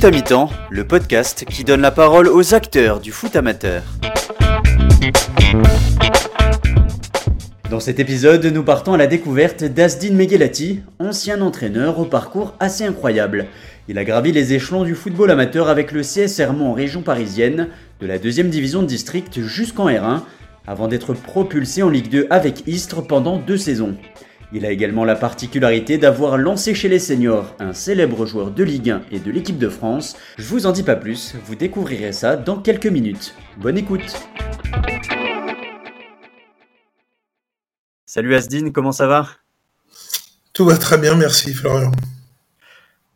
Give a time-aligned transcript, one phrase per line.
[0.00, 3.82] Foot à mi-temps, le podcast qui donne la parole aux acteurs du foot amateur.
[7.68, 12.84] Dans cet épisode, nous partons à la découverte d'Asdin Meghelati, ancien entraîneur au parcours assez
[12.84, 13.44] incroyable.
[13.88, 17.68] Il a gravi les échelons du football amateur avec le CSR Mont en région parisienne,
[18.00, 20.22] de la deuxième division de district jusqu'en R1,
[20.66, 23.96] avant d'être propulsé en Ligue 2 avec Istres pendant deux saisons.
[24.52, 28.90] Il a également la particularité d'avoir lancé chez les seniors un célèbre joueur de Ligue
[28.90, 30.16] 1 et de l'équipe de France.
[30.38, 33.36] Je vous en dis pas plus, vous découvrirez ça dans quelques minutes.
[33.58, 34.12] Bonne écoute
[38.06, 39.28] Salut Asdine, comment ça va?
[40.52, 41.92] Tout va très bien, merci Florian.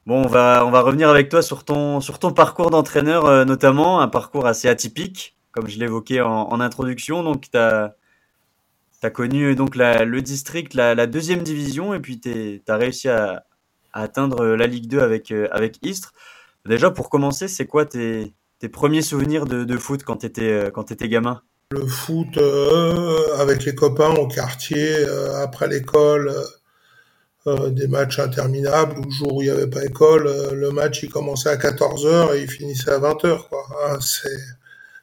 [0.07, 3.45] Bon, on va, on va revenir avec toi sur ton, sur ton parcours d'entraîneur, euh,
[3.45, 7.25] notamment, un parcours assez atypique, comme je l'évoquais en, en introduction.
[7.25, 7.97] Donc, tu as,
[9.05, 13.11] tu as connu euh, donc le district, la, deuxième division, et puis tu as réussi
[13.11, 13.45] à,
[13.93, 16.15] atteindre la Ligue 2 avec, euh, avec Istres.
[16.65, 18.35] Déjà, pour commencer, c'est quoi tes,
[18.73, 21.43] premiers souvenirs de, foot quand tu étais, euh, étais gamin?
[21.71, 22.39] Le foot
[23.39, 25.05] avec les copains au quartier,
[25.43, 26.33] après l'école,
[27.47, 29.03] des matchs interminables.
[29.05, 32.43] Le jour où il n'y avait pas école, le match il commençait à 14h et
[32.43, 33.39] il finissait à 20h.
[33.87, 33.99] Hein,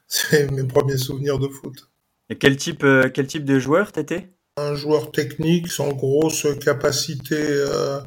[0.08, 1.91] c'est mes premiers souvenirs de foot.
[2.32, 4.30] Et quel type, euh, quel type de joueur t'étais?
[4.56, 8.00] Un joueur technique sans grosse capacité, euh,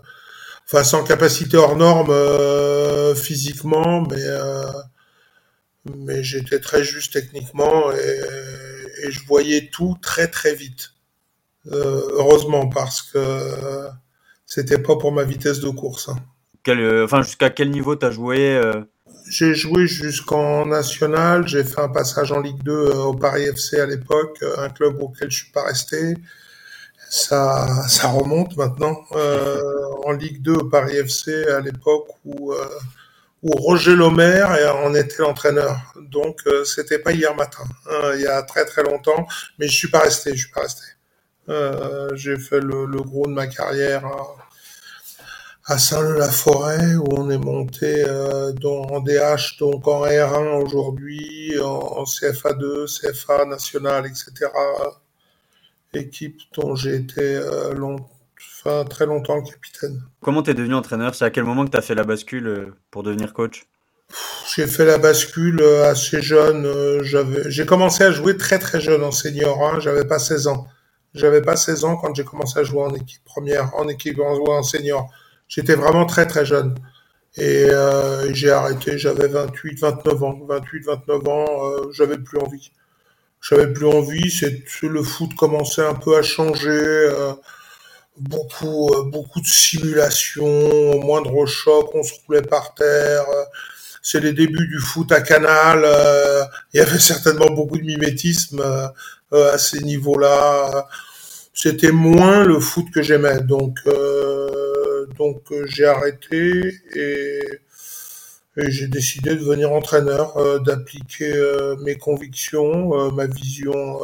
[0.68, 4.26] enfin sans capacité hors norme euh, physiquement, mais
[5.96, 10.94] mais j'étais très juste techniquement et, et, je voyais tout très très vite.
[11.68, 13.20] heureusement parce que
[14.48, 16.10] c'était pas pour ma vitesse de course.
[16.10, 16.18] Hein.
[16.64, 18.60] Quel, enfin jusqu'à quel niveau t'as joué
[19.28, 23.80] j'ai joué jusqu'en national, j'ai fait un passage en Ligue 2 euh, au Paris FC
[23.80, 26.16] à l'époque, euh, un club auquel je suis pas resté.
[27.10, 28.98] Ça, ça remonte maintenant.
[29.14, 29.62] Euh,
[30.06, 32.68] en Ligue 2 au Paris FC à l'époque où, euh,
[33.42, 34.46] où Roger Lomer
[34.84, 35.94] en était l'entraîneur.
[36.12, 39.28] Donc c'était pas hier matin, hein, il y a très très longtemps,
[39.60, 40.84] mais je suis pas resté, je suis pas resté.
[42.16, 44.04] j'ai fait le, le, gros de ma carrière
[45.68, 52.86] à Saint-Leu-la-Forêt où on est monté euh, en DH, donc en R1 aujourd'hui, en, CFA2,
[52.86, 54.52] CFA national, etc.
[55.94, 57.96] Équipe dont j'ai été euh, long,
[58.38, 60.04] enfin, très longtemps capitaine.
[60.22, 61.16] Comment t'es devenu entraîneur?
[61.16, 63.66] C'est à quel moment que tu as fait la bascule euh, pour devenir coach?
[64.56, 67.02] J'ai fait la bascule assez jeune.
[67.02, 69.80] J'avais, j'ai commencé à jouer très très jeune en senior.
[69.82, 70.68] J'avais pas 16 ans.
[71.16, 74.38] J'avais pas 16 ans quand j'ai commencé à jouer en équipe première, en équipe en,
[74.48, 75.10] en senior.
[75.56, 76.76] J'étais vraiment très très jeune.
[77.38, 80.40] Et euh, j'ai arrêté, j'avais 28, 29 ans.
[80.50, 82.72] 28, 29 ans, euh, j'avais plus envie.
[83.42, 86.70] J'avais plus envie, c'est le foot commençait un peu à changer.
[86.70, 87.34] Euh,
[88.18, 93.26] beaucoup, beaucoup de simulation, au moindre choc, on se roulait par terre.
[94.02, 95.86] c'est les débuts du foot à Canal.
[96.74, 98.62] Il y avait certainement beaucoup de mimétisme
[99.32, 100.88] à ces niveaux-là.
[101.54, 103.42] C'était moins le foot que j'aimais.
[103.42, 103.80] Donc,
[105.18, 107.40] donc euh, j'ai arrêté et,
[108.58, 114.00] j'ai décidé de devenir entraîneur, euh, d'appliquer euh, mes convictions, ma vision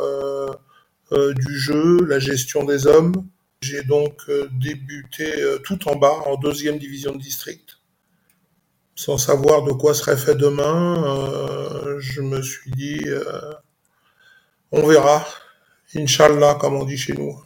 [1.11, 3.13] du jeu, la gestion des hommes.
[3.61, 4.29] J'ai donc
[4.59, 5.31] débuté
[5.63, 7.78] tout en bas, en deuxième division de district.
[8.95, 13.05] Sans savoir de quoi serait fait demain, je me suis dit,
[14.72, 15.25] on verra.
[15.95, 17.41] Inch'Allah, comme on dit chez nous.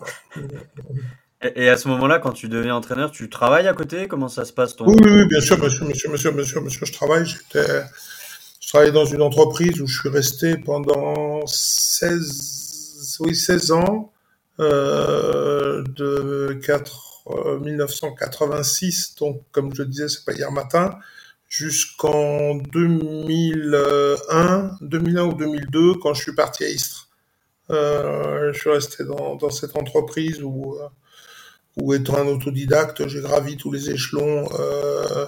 [1.55, 4.07] Et à ce moment-là, quand tu deviens entraîneur, tu travailles à côté?
[4.07, 4.87] Comment ça se passe ton...
[4.87, 7.25] oui, oui, bien sûr, monsieur, monsieur, monsieur, monsieur, monsieur, je travaille.
[7.25, 14.11] Je travaillais dans une entreprise où je suis resté pendant 16, oui, 16 ans,
[14.59, 20.97] euh, de 4, 1986, donc comme je disais, c'est pas hier matin,
[21.47, 27.09] jusqu'en 2001, 2001 ou 2002, quand je suis parti à Istres.
[27.71, 30.77] Euh, je suis resté dans, dans cette entreprise où
[31.77, 35.25] ou étant un autodidacte, j'ai gravi tous les échelons euh,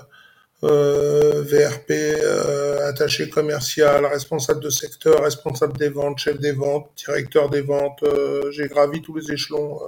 [0.63, 7.49] euh, VRP, euh, attaché commercial, responsable de secteur, responsable des ventes, chef des ventes, directeur
[7.49, 8.03] des ventes.
[8.51, 9.79] J'ai gravi tous les échelons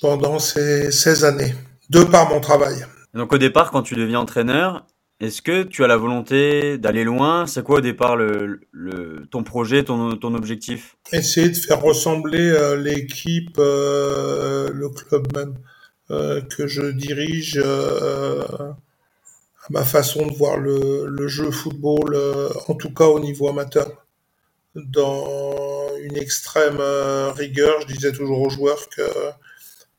[0.00, 1.54] pendant ces 16 années,
[1.90, 2.86] de par mon travail.
[3.14, 4.86] Donc au départ, quand tu deviens entraîneur,
[5.20, 7.48] est-ce que tu as la volonté d'aller loin?
[7.48, 8.16] C'est quoi au départ
[9.32, 10.96] ton projet, ton, objectif?
[11.12, 15.54] Essayer de faire ressembler euh, l'équipe, euh, le club même
[16.12, 18.76] euh, que je dirige à
[19.70, 22.16] ma façon de voir le, jeu football,
[22.68, 24.06] en tout cas au niveau amateur.
[24.76, 26.80] Dans une extrême
[27.34, 29.02] rigueur, je disais toujours aux joueurs que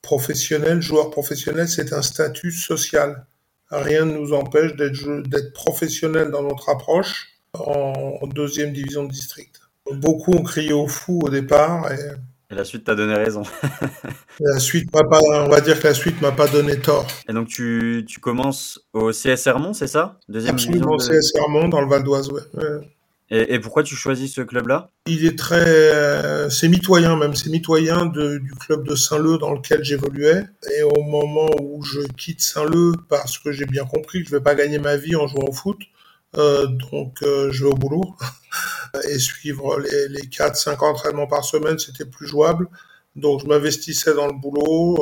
[0.02, 3.26] professionnel, joueur professionnel, c'est un statut social
[3.72, 9.60] rien ne nous empêche d'être professionnels dans notre approche en deuxième division de district.
[9.92, 11.98] Beaucoup ont crié au fou au départ et
[12.52, 13.44] et la suite t'a donné raison.
[14.40, 17.06] la suite m'a pas, on va dire que la suite m'a pas donné tort.
[17.28, 20.18] Et donc tu, tu commences au CS Hermont, c'est ça?
[20.28, 22.42] Deuxième Absolument, au CS Hermont, dans le Val d'Oise, ouais.
[23.32, 24.90] Et, pourquoi tu choisis ce club-là?
[25.06, 29.84] Il est très, euh, c'est mitoyen même, c'est mitoyen du club de Saint-Leu dans lequel
[29.84, 30.46] j'évoluais.
[30.76, 34.42] Et au moment où je quitte Saint-Leu, parce que j'ai bien compris que je vais
[34.42, 35.78] pas gagner ma vie en jouant au foot,
[36.38, 38.16] euh, donc euh, je vais au boulot.
[39.08, 42.68] et suivre les, les 4-5 entraînements par semaine, c'était plus jouable.
[43.16, 44.98] Donc je m'investissais dans le boulot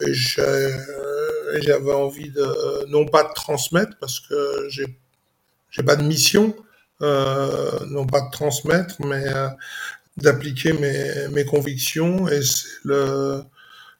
[0.00, 6.54] et j'avais envie de non pas de transmettre parce que j'ai pas de mission,
[7.02, 9.48] non pas de transmettre, mais euh,
[10.16, 12.28] d'appliquer mes, mes convictions.
[12.28, 13.42] Et c'est le,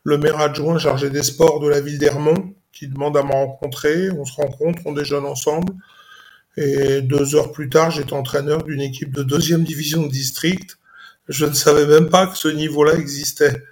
[0.04, 4.10] le maire adjoint chargé des sports de la ville d'Hermont qui demande à me rencontrer.
[4.10, 5.72] On se rencontre, on déjeune ensemble.
[6.56, 10.78] Et deux heures plus tard, j'étais entraîneur d'une équipe de deuxième division de district.
[11.28, 13.62] Je ne savais même pas que ce niveau-là existait.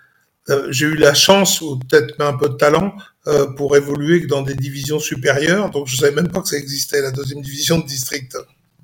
[0.48, 2.94] Euh, j'ai eu la chance, ou peut-être un peu de talent,
[3.26, 5.70] euh, pour évoluer dans des divisions supérieures.
[5.70, 8.36] Donc je savais même pas que ça existait, la deuxième division de district.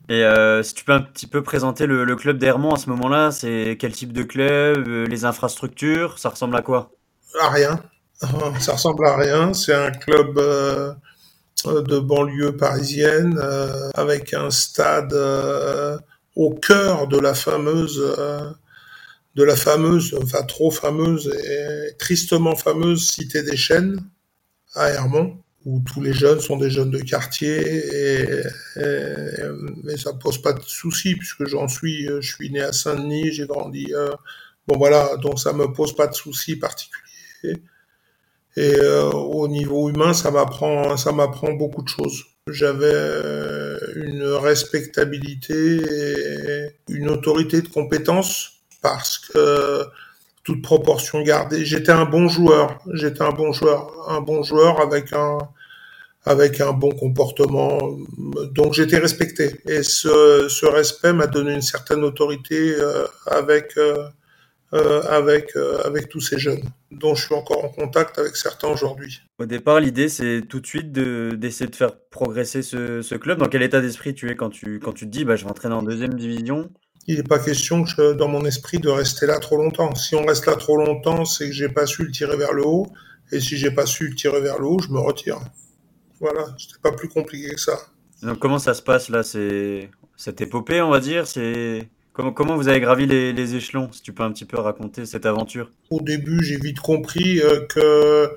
[0.08, 3.32] Et euh, si tu peux un petit peu présenter le, club d'Hermont à ce moment-là,
[3.32, 6.92] c'est quel type de club, euh, les infrastructures, ça ressemble à quoi?
[7.40, 7.82] À rien.
[8.60, 9.52] Ça ressemble à rien.
[9.52, 10.94] C'est un club euh,
[11.66, 13.38] de banlieue parisienne
[13.94, 15.14] avec un stade
[16.34, 18.00] au cœur de la fameuse
[19.36, 24.02] de la fameuse, enfin trop fameuse et tristement fameuse Cité des Chênes
[24.74, 28.42] à Hermont, où tous les jeunes sont des jeunes de quartier et,
[29.82, 33.46] mais ça pose pas de soucis puisque j'en suis, je suis né à Saint-Denis, j'ai
[33.46, 34.12] grandi, euh,
[34.68, 37.60] bon voilà, donc ça me pose pas de soucis particuliers.
[38.56, 42.24] Et euh, au niveau humain, ça m'apprend, ça m'apprend beaucoup de choses.
[42.48, 42.94] J'avais
[43.96, 49.84] une respectabilité et une autorité de compétence parce que
[50.44, 52.78] toute proportion gardée, j'étais un bon joueur.
[52.94, 55.38] J'étais un bon joueur, un bon joueur avec un
[56.26, 57.96] avec un bon comportement.
[58.52, 59.60] Donc j'étais respecté.
[59.66, 64.08] Et ce, ce respect m'a donné une certaine autorité euh, avec euh,
[64.74, 68.66] euh, avec, euh, avec tous ces jeunes, dont je suis encore en contact avec certains
[68.66, 69.20] aujourd'hui.
[69.38, 73.38] Au départ, l'idée, c'est tout de suite d'essayer de, de, faire progresser ce, ce, club.
[73.38, 75.50] Dans quel état d'esprit tu es quand tu, quand tu te dis, bah, je vais
[75.52, 76.68] entraîner en deuxième division?
[77.06, 79.94] Il n'est pas question, que je, dans mon esprit, de rester là trop longtemps.
[79.94, 82.66] Si on reste là trop longtemps, c'est que j'ai pas su le tirer vers le
[82.66, 82.88] haut.
[83.30, 85.38] Et si j'ai pas su le tirer vers le haut, je me retire.
[86.20, 87.78] Voilà, c'était pas plus compliqué que ça.
[88.22, 92.56] Donc comment ça se passe là C'est cette épopée, on va dire C'est Comment, comment
[92.56, 95.70] vous avez gravi les, les, échelons, si tu peux un petit peu raconter cette aventure?
[95.90, 98.30] Au début, j'ai vite compris euh, que,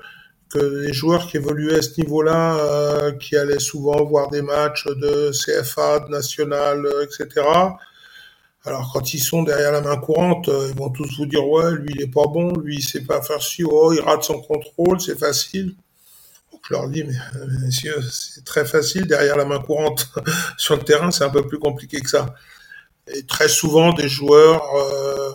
[0.50, 4.86] que les joueurs qui évoluaient à ce niveau-là, euh, qui allaient souvent voir des matchs
[4.86, 7.46] de CFA, de National, euh, etc.,
[8.66, 11.94] alors quand ils sont derrière la main courante, ils vont tous vous dire ouais, lui
[11.94, 15.00] il est pas bon, lui il sait pas faire ci, oh il rate son contrôle,
[15.00, 15.74] c'est facile.
[16.68, 17.16] Je leur dis mais
[17.62, 20.08] messieurs, c'est très facile derrière la main courante.
[20.58, 22.34] Sur le terrain, c'est un peu plus compliqué que ça
[23.14, 25.30] et très souvent des joueurs euh,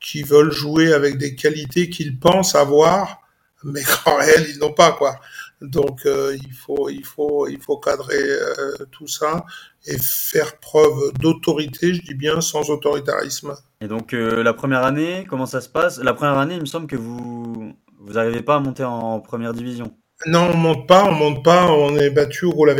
[0.00, 3.22] qui veulent jouer avec des qualités qu'ils pensent avoir,
[3.64, 5.16] mais qu'en réel ils n'ont pas quoi.
[5.60, 9.44] Donc euh, il faut il faut il faut cadrer euh, tout ça
[9.86, 13.54] et faire preuve d'autorité, je dis bien sans autoritarisme.
[13.80, 15.98] Et donc euh, la première année, comment ça se passe?
[15.98, 19.52] La première année, il me semble que vous vous n'arrivez pas à monter en première
[19.52, 19.92] division.
[20.26, 22.74] Non, on monte pas, on monte pas, on est battu au goal.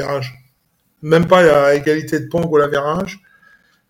[1.03, 2.71] Même pas à égalité de points au goal.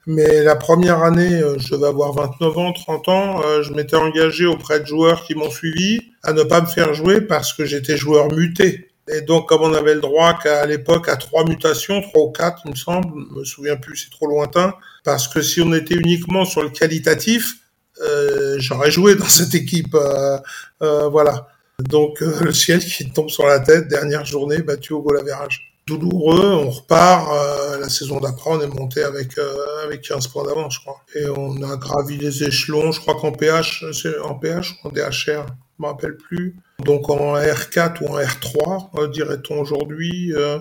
[0.07, 3.97] Mais la première année, euh, je vais avoir 29 ans, 30 ans, euh, je m'étais
[3.97, 7.67] engagé auprès de joueurs qui m'ont suivi à ne pas me faire jouer parce que
[7.67, 8.89] j'étais joueur muté.
[9.11, 12.63] Et donc, comme on avait le droit qu'à l'époque à trois mutations, trois ou quatre,
[12.65, 14.75] il me semble, je me souviens plus, c'est trop lointain,
[15.05, 17.57] parce que si on était uniquement sur le qualitatif,
[18.03, 19.95] euh, j'aurais joué dans cette équipe.
[19.95, 20.39] Euh,
[20.83, 21.49] euh, voilà.
[21.81, 25.75] Donc, euh, le ciel qui tombe sur la tête, dernière journée, battu au goal average
[25.87, 27.31] douloureux, on repart.
[27.33, 31.01] Euh, la saison d'après, on est monté avec euh, avec 15 points d'avance, je crois.
[31.15, 32.93] Et on a gravi les échelons.
[32.93, 33.85] Je crois qu'en PH,
[34.23, 35.47] en PH ou en DHR,
[35.79, 36.57] je me rappelle plus.
[36.85, 40.59] Donc en R4 ou en R3, euh, dirait-on aujourd'hui, euh,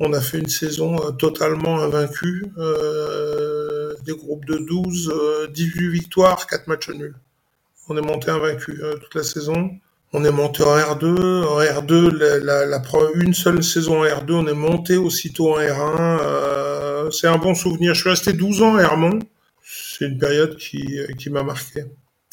[0.00, 2.46] on a fait une saison euh, totalement invaincue.
[4.04, 7.16] Des groupes de 12, 18 victoires, 4 matchs nuls.
[7.88, 9.70] On est monté invaincu toute la saison.
[10.18, 11.44] On est monté en R2.
[11.44, 12.82] En R2, la,
[13.16, 16.20] une seule saison en R2, on est monté aussitôt en R1.
[16.22, 17.92] Euh, c'est un bon souvenir.
[17.92, 19.18] Je suis resté 12 ans à Hermont.
[19.62, 21.84] C'est une période qui, qui m'a marqué.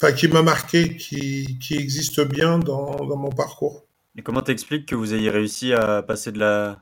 [0.01, 3.83] Enfin, qui m'a marqué, qui, qui existe bien dans, dans mon parcours.
[4.17, 6.81] Et comment t'expliques que vous ayez réussi à passer de la,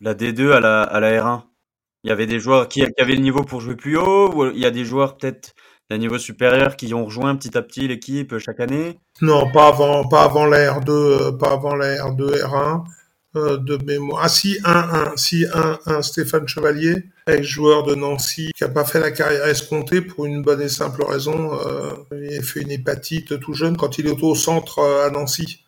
[0.00, 1.42] la D2 à la, à la R1
[2.02, 4.50] Il y avait des joueurs qui, qui, avaient le niveau pour jouer plus haut ou
[4.50, 5.54] il y a des joueurs peut-être
[5.90, 9.00] d'un niveau supérieur qui ont rejoint petit à petit l'équipe chaque année?
[9.20, 12.84] Non, pas avant, pas avant la R2, euh, pas avant la R2, R1
[13.36, 14.22] euh, de mémoire.
[14.24, 18.84] Ah si, un, un, si, un, un Stéphane Chevalier, ex-joueur de Nancy, qui a pas
[18.84, 21.58] fait la carrière escomptée pour une bonne et simple raison.
[21.66, 25.64] Euh, il a fait une hépatite tout jeune quand il était au centre à Nancy.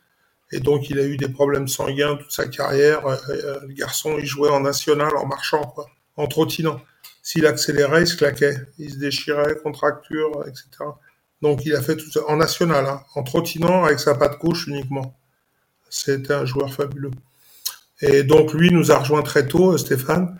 [0.52, 3.00] Et donc, il a eu des problèmes sanguins toute sa carrière.
[3.28, 5.74] Le garçon, il jouait en national en marchant,
[6.16, 6.78] en trottinant.
[7.22, 8.56] S'il accélérait, il se claquait.
[8.78, 10.66] Il se déchirait, contracture, etc.
[11.40, 14.66] Donc, il a fait tout ça en national, hein, en trottinant avec sa patte gauche
[14.66, 15.16] uniquement.
[15.88, 17.10] C'était un joueur fabuleux.
[18.00, 20.38] Et donc, lui nous a rejoint très tôt, Stéphane.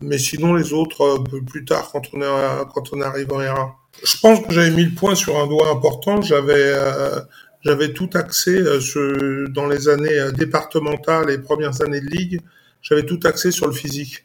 [0.00, 3.72] Mais sinon, les autres, peu plus tard, quand on est, quand on arrive en R1.
[4.02, 6.20] Je pense que j'avais mis le point sur un doigt important.
[6.20, 7.20] J'avais, euh,
[7.62, 12.40] j'avais tout axé euh, dans les années euh, départementales et premières années de ligue.
[12.82, 14.24] J'avais tout axé sur le physique.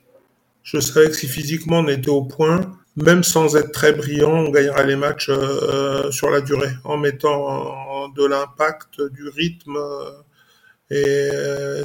[0.63, 2.61] Je savais que si physiquement on était au point,
[2.95, 8.09] même sans être très brillant, on gagnerait les matchs euh, sur la durée, en mettant
[8.09, 9.77] de l'impact, du rythme.
[10.91, 11.29] et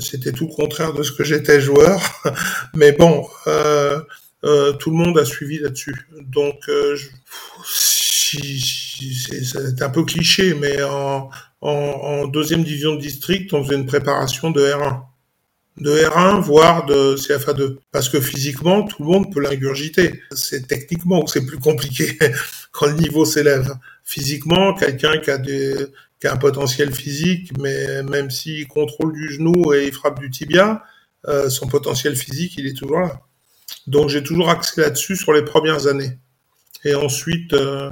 [0.00, 2.00] c'était tout le contraire de ce que j'étais joueur.
[2.74, 6.08] Mais bon, euh, tout le monde a suivi là-dessus.
[6.20, 6.68] Donc,
[8.36, 13.86] c'est un peu cliché, mais en, en, en, deuxième division de district, on faisait une
[13.86, 15.02] préparation de R1.
[15.76, 17.78] De R1, voire de CFA2.
[17.90, 20.22] Parce que physiquement, tout le monde peut l'ingurgiter.
[20.30, 22.16] C'est techniquement que c'est plus compliqué
[22.72, 23.74] quand le niveau s'élève.
[24.04, 25.74] Physiquement, quelqu'un qui a des,
[26.20, 30.30] qui a un potentiel physique, mais même s'il contrôle du genou et il frappe du
[30.30, 30.84] tibia,
[31.26, 33.20] euh, son potentiel physique, il est toujours là.
[33.86, 36.18] Donc j'ai toujours axé là-dessus sur les premières années.
[36.84, 37.90] Et ensuite, euh,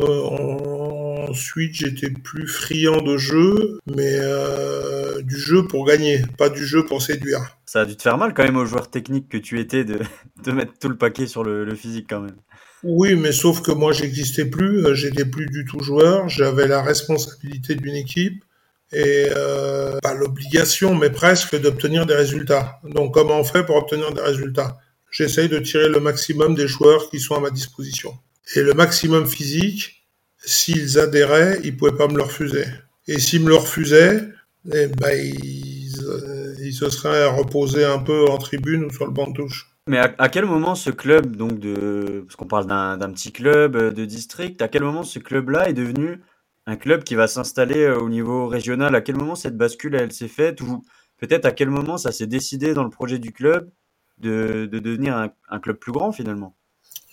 [0.00, 4.91] euh, ensuite, j'étais plus friand de jeu, mais euh,
[5.22, 7.58] du jeu pour gagner, pas du jeu pour séduire.
[7.66, 10.00] Ça a dû te faire mal quand même aux joueurs techniques que tu étais de,
[10.44, 12.36] de mettre tout le paquet sur le, le physique quand même.
[12.84, 16.82] Oui, mais sauf que moi j'existais plus, euh, j'étais plus du tout joueur, j'avais la
[16.82, 18.44] responsabilité d'une équipe
[18.92, 22.80] et euh, pas l'obligation, mais presque d'obtenir des résultats.
[22.84, 24.78] Donc comment on fait pour obtenir des résultats?
[25.12, 28.14] J'essaye de tirer le maximum des joueurs qui sont à ma disposition.
[28.56, 30.04] Et le maximum physique,
[30.44, 32.64] s'ils adhéraient, ils pouvaient pas me le refuser.
[33.06, 34.22] Et s'ils me le refusaient,
[34.70, 39.28] eh ben, ils, euh, se seraient reposés un peu en tribune ou sur le banc
[39.28, 39.68] de touche.
[39.88, 43.76] Mais à, à quel moment ce club, donc de, parce qu'on parle d'un petit club
[43.76, 46.20] euh, de district, à quel moment ce club-là est devenu
[46.66, 48.94] un club qui va s'installer euh, au niveau régional?
[48.94, 50.60] À quel moment cette bascule elle s'est faite?
[50.60, 50.84] Ou
[51.18, 53.70] peut-être à quel moment ça s'est décidé dans le projet du club
[54.18, 56.56] de, de devenir un, un club plus grand finalement?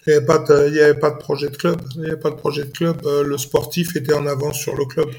[0.08, 1.82] Il n'y il avait pas de projet de club.
[1.96, 3.02] Il n'y avait pas de projet de club.
[3.04, 5.10] Le sportif était en avance sur le club.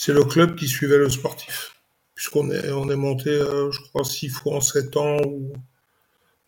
[0.00, 1.72] C'est le club qui suivait le sportif.
[2.14, 5.52] Puisqu'on est, on est monté, euh, je crois, six fois en sept ans ou,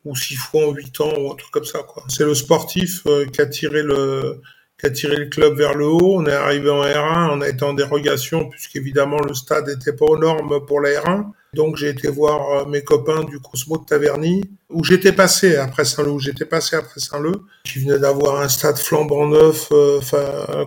[0.04, 1.80] ou six fois en huit ans ou un truc comme ça.
[2.08, 4.40] C'est le sportif euh, qui a tiré le
[4.78, 6.20] qui a tiré le club vers le haut.
[6.20, 10.06] On est arrivé en R1, on a été en dérogation puisqu'évidemment le stade n'était pas
[10.06, 11.26] aux normes pour la R1.
[11.52, 15.84] Donc j'ai été voir euh, mes copains du Cosmo de Taverny, où j'étais passé après
[15.84, 19.72] Saint-Leu, où j'étais passé après Saint-Leu, qui venait d'avoir un stade flambant neuf,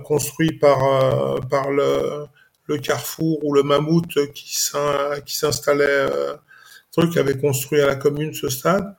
[0.04, 2.28] construit par par le,
[2.68, 6.36] le Carrefour ou le Mammouth qui s'installait, euh,
[6.92, 8.96] truc avait construit à la commune ce stade.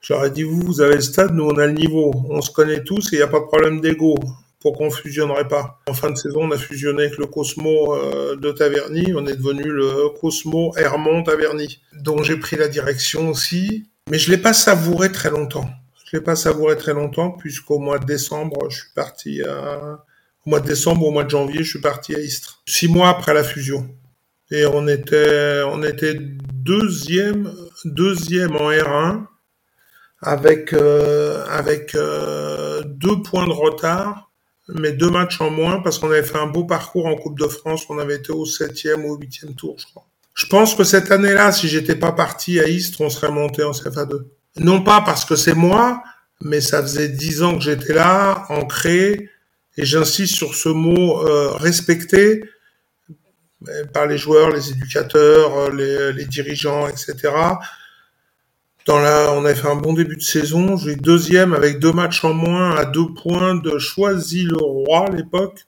[0.00, 2.84] J'aurais dit vous, vous avez le stade, nous on a le niveau, on se connaît
[2.84, 4.16] tous et il n'y a pas de problème d'ego
[4.64, 8.34] pourquoi on fusionnerait pas En fin de saison, on a fusionné avec le Cosmo euh,
[8.34, 13.90] de Taverny, on est devenu le Cosmo Hermont Taverny, dont j'ai pris la direction aussi,
[14.10, 15.68] mais je l'ai pas savouré très longtemps.
[16.06, 20.02] Je l'ai pas savouré très longtemps puisqu'au mois de décembre, je suis parti à...
[20.46, 22.62] au mois de décembre, au mois de janvier, je suis parti à Istres.
[22.66, 23.88] Six mois après la fusion.
[24.50, 27.52] Et on était, on était deuxième,
[27.84, 29.24] deuxième en R1
[30.20, 34.30] avec euh, avec euh, deux points de retard
[34.68, 37.46] mais deux matchs en moins parce qu'on avait fait un beau parcours en Coupe de
[37.46, 37.84] France.
[37.88, 40.06] On avait été au septième ou au huitième tour, je crois.
[40.34, 43.70] Je pense que cette année-là, si j'étais pas parti à Istres, on serait monté en
[43.70, 44.24] CFA2.
[44.56, 46.02] Non pas parce que c'est moi,
[46.40, 49.28] mais ça faisait dix ans que j'étais là, ancré,
[49.76, 52.44] et j'insiste sur ce mot euh, respecté
[53.92, 57.32] par les joueurs, les éducateurs, les, les dirigeants, etc.
[58.86, 60.76] Dans la, on a fait un bon début de saison.
[60.76, 65.64] J'ai deuxième avec deux matchs en moins à deux points de Choisy-le-Roi à l'époque.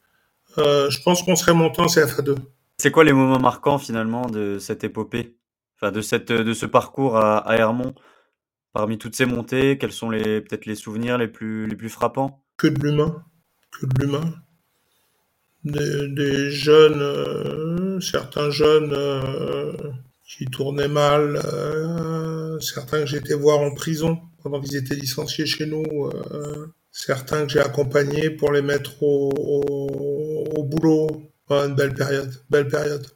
[0.59, 2.37] Euh, je pense qu'on serait monté en CFA2.
[2.79, 5.35] C'est quoi les moments marquants finalement de cette épopée?
[5.77, 7.95] Enfin, de, cette, de ce parcours à, à Hermont?
[8.75, 12.43] Parmi toutes ces montées, quels sont les peut-être les souvenirs les plus, les plus frappants?
[12.59, 13.25] Que de l'humain.
[13.79, 14.35] Que de l'humain.
[15.65, 17.01] Des, jeunes.
[17.03, 18.95] Euh certains jeunes
[20.25, 21.41] qui tournaient mal,
[22.61, 25.85] certains que j'étais voir en prison pendant qu'ils étaient licenciés chez nous,
[26.91, 29.31] certains que j'ai accompagnés pour les mettre au,
[30.57, 31.09] au, boulot.
[31.51, 33.07] une belle période, belle période.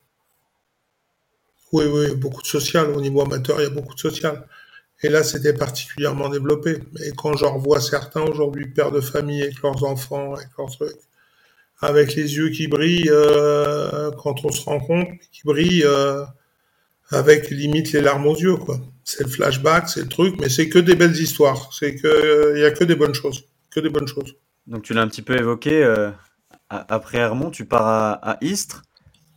[1.72, 2.90] Oui, oui, beaucoup de social.
[2.90, 4.46] Au niveau amateur, il y a beaucoup de social.
[5.02, 6.78] Et là, c'était particulièrement développé.
[7.04, 10.96] Et quand j'en revois certains aujourd'hui, pères de famille avec leurs enfants, avec leurs trucs,
[11.80, 16.24] avec les yeux qui brillent euh, quand on se rencontre, qui brillent euh,
[17.10, 18.78] avec limite les larmes aux yeux, quoi.
[19.04, 21.72] C'est le flashback, c'est le truc, mais c'est que des belles histoires.
[21.72, 24.36] C'est que il y a que des bonnes choses, que des bonnes choses.
[24.66, 25.82] Donc tu l'as un petit peu évoqué.
[25.82, 26.10] Euh,
[26.68, 28.82] après Hermont, tu pars à, à Istres.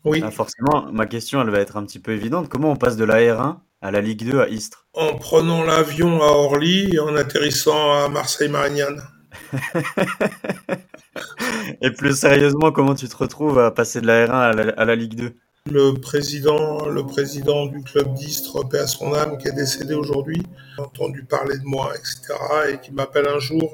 [0.04, 0.22] Oui.
[0.24, 2.50] Ah, forcément, ma question, elle va être un petit peu évidente.
[2.50, 6.22] Comment on passe de la R1 à la Ligue 2 à Istres En prenant l'avion
[6.22, 9.04] à Orly et en atterrissant à Marseille-Marignane.
[11.82, 15.16] et plus sérieusement, comment tu te retrouves à passer de la R1 à la, Ligue
[15.16, 15.34] 2
[15.70, 20.44] le président, le président du club d'Istres, paix à son âme, qui est décédé aujourd'hui,
[20.78, 22.34] a entendu parler de moi, etc.,
[22.74, 23.74] et qui m'appelle un jour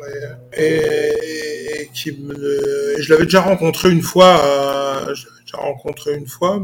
[0.56, 6.62] et, qui me, et je l'avais déjà rencontré une fois, euh, j'ai rencontré une fois,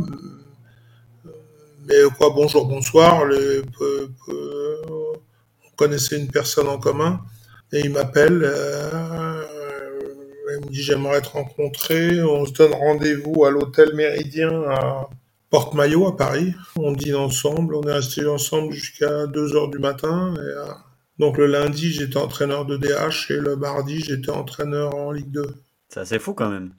[1.85, 3.61] mais quoi, bonjour, bonsoir, les,
[4.27, 7.21] on connaissait une personne en commun,
[7.71, 9.43] et il m'appelle, euh,
[10.59, 15.09] il me dit j'aimerais te rencontrer, on se donne rendez-vous à l'hôtel Méridien à
[15.49, 20.33] Porte-Maillot à Paris, on dîne ensemble, on est resté ensemble jusqu'à 2 heures du matin,
[20.37, 20.65] et, euh,
[21.19, 25.45] donc le lundi j'étais entraîneur de DH, et le mardi j'étais entraîneur en Ligue 2.
[25.89, 26.73] C'est assez fou quand même.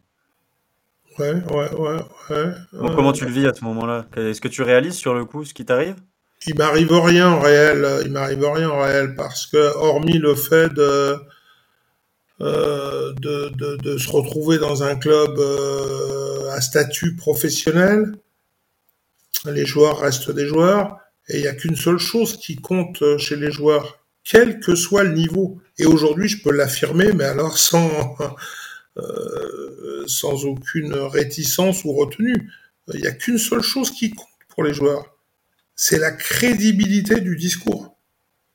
[1.19, 1.97] Ouais, ouais, ouais,
[2.31, 2.55] ouais.
[2.95, 4.07] comment tu le vis à ce moment-là?
[4.17, 5.97] Est-ce que tu réalises sur le coup ce qui t'arrive?
[6.47, 8.03] Il m'arrive rien en réel.
[8.05, 11.17] Il m'arrive rien en réel parce que, hormis le fait de,
[12.43, 18.13] euh, de, de, de, se retrouver dans un club euh, à statut professionnel,
[19.47, 23.37] les joueurs restent des joueurs et il n'y a qu'une seule chose qui compte chez
[23.37, 25.61] les joueurs, quel que soit le niveau.
[25.79, 27.89] Et aujourd'hui, je peux l'affirmer, mais alors sans
[28.99, 32.51] euh, sans aucune réticence ou retenue.
[32.95, 35.17] Il n'y a qu'une seule chose qui compte pour les joueurs,
[35.75, 37.95] c'est la crédibilité du discours,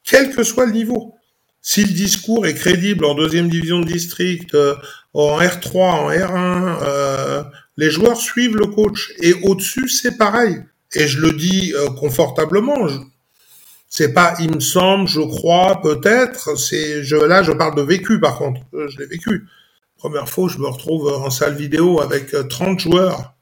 [0.04, 1.14] quel que soit le niveau.
[1.62, 4.76] Si le discours est crédible en deuxième division de district, euh,
[5.14, 7.44] en R3, en R1, euh,
[7.78, 9.12] les joueurs suivent le coach.
[9.20, 10.58] Et au-dessus, c'est pareil.
[10.96, 12.88] Et je le dis confortablement.
[13.90, 16.58] C'est pas, il me semble, je crois, peut-être.
[16.58, 18.62] C'est, je, là, je parle de vécu, par contre.
[18.74, 19.46] Je l'ai vécu.
[20.02, 23.36] Première fois, je me retrouve en salle vidéo avec 30 euh, joueurs.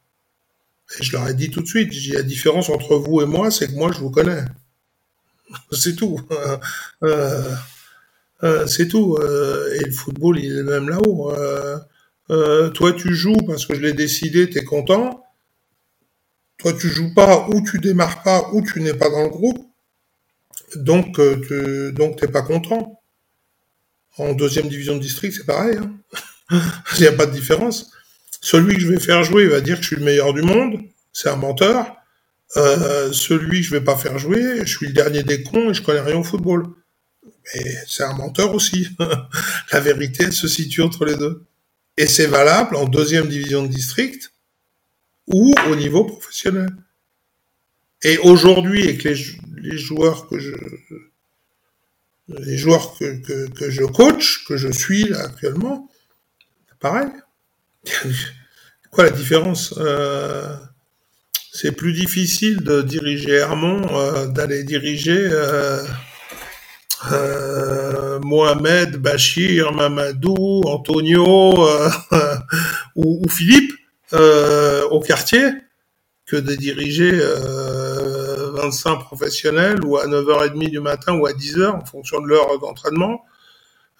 [1.00, 3.68] Et je leur ai dit tout de suite, la différence entre vous et moi, c'est
[3.68, 4.44] que moi, je vous connais.
[5.72, 6.20] c'est tout.
[7.04, 7.56] Euh,
[8.44, 9.18] euh, c'est tout.
[9.22, 11.32] et le football, il est même là-haut.
[12.28, 15.24] toi, tu joues parce que je l'ai décidé, t'es content.
[16.58, 19.66] Toi, tu joues pas, ou tu démarres pas, ou tu n'es pas dans le groupe.
[20.76, 23.02] Donc, tu, donc t'es pas content.
[24.18, 25.78] En deuxième division de district, c'est pareil.
[25.78, 25.94] Hein.
[26.52, 27.92] Il n'y a pas de différence.
[28.42, 30.42] Celui que je vais faire jouer, il va dire que je suis le meilleur du
[30.42, 30.80] monde.
[31.14, 31.96] C'est un menteur.
[32.58, 35.74] Euh, celui que je vais pas faire jouer, je suis le dernier des cons et
[35.74, 36.68] je connais rien au football.
[37.54, 38.88] Mais c'est un menteur aussi.
[39.72, 41.46] La vérité, se situe entre les deux.
[41.98, 44.32] Et c'est valable en deuxième division de district
[45.28, 46.70] ou au niveau professionnel.
[48.04, 49.16] Et aujourd'hui, avec les,
[49.58, 50.52] les, joueurs que je,
[52.30, 55.90] les joueurs que, que, que, je coach, que je suis là actuellement,
[56.80, 57.10] pareil.
[58.92, 60.56] Quoi la différence euh,
[61.52, 65.86] C'est plus difficile de diriger Hermont, euh, d'aller diriger euh,
[68.24, 71.54] Mohamed, Bachir, Mamadou, Antonio
[72.96, 73.72] ou, ou, Philippe
[74.12, 75.52] au quartier
[76.26, 82.20] que de diriger 25 professionnels ou à 9h30 du matin ou à 10h en fonction
[82.22, 83.22] de l'heure d'entraînement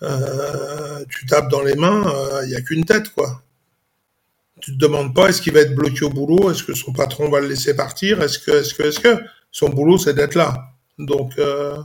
[0.02, 3.42] euh, tu tapes dans les mains, il euh, n'y a qu'une tête, quoi.
[4.62, 7.30] Tu te demandes pas est-ce qu'il va être bloqué au boulot, est-ce que son patron
[7.30, 9.18] va le laisser partir, est-ce que, est-ce que, est-ce que?
[9.52, 10.74] Son boulot c'est d'être là.
[10.98, 11.78] Donc euh,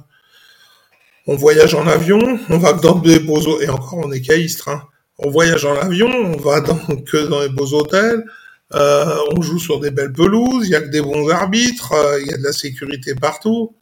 [1.26, 2.18] on voyage en avion,
[2.50, 4.68] on va dans des beaux et encore on est caïstre.
[4.68, 4.82] Hein.
[5.18, 6.60] On voyage en avion, on va
[7.06, 8.24] que dans les beaux hôtels,
[8.72, 12.34] on joue sur des belles pelouses, il y a que des bons arbitres, il y
[12.34, 13.74] a de la sécurité partout.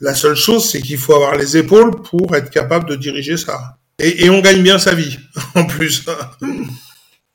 [0.00, 3.76] La seule chose, c'est qu'il faut avoir les épaules pour être capable de diriger ça.
[4.02, 5.18] Et, on gagne bien sa vie,
[5.54, 6.06] en plus.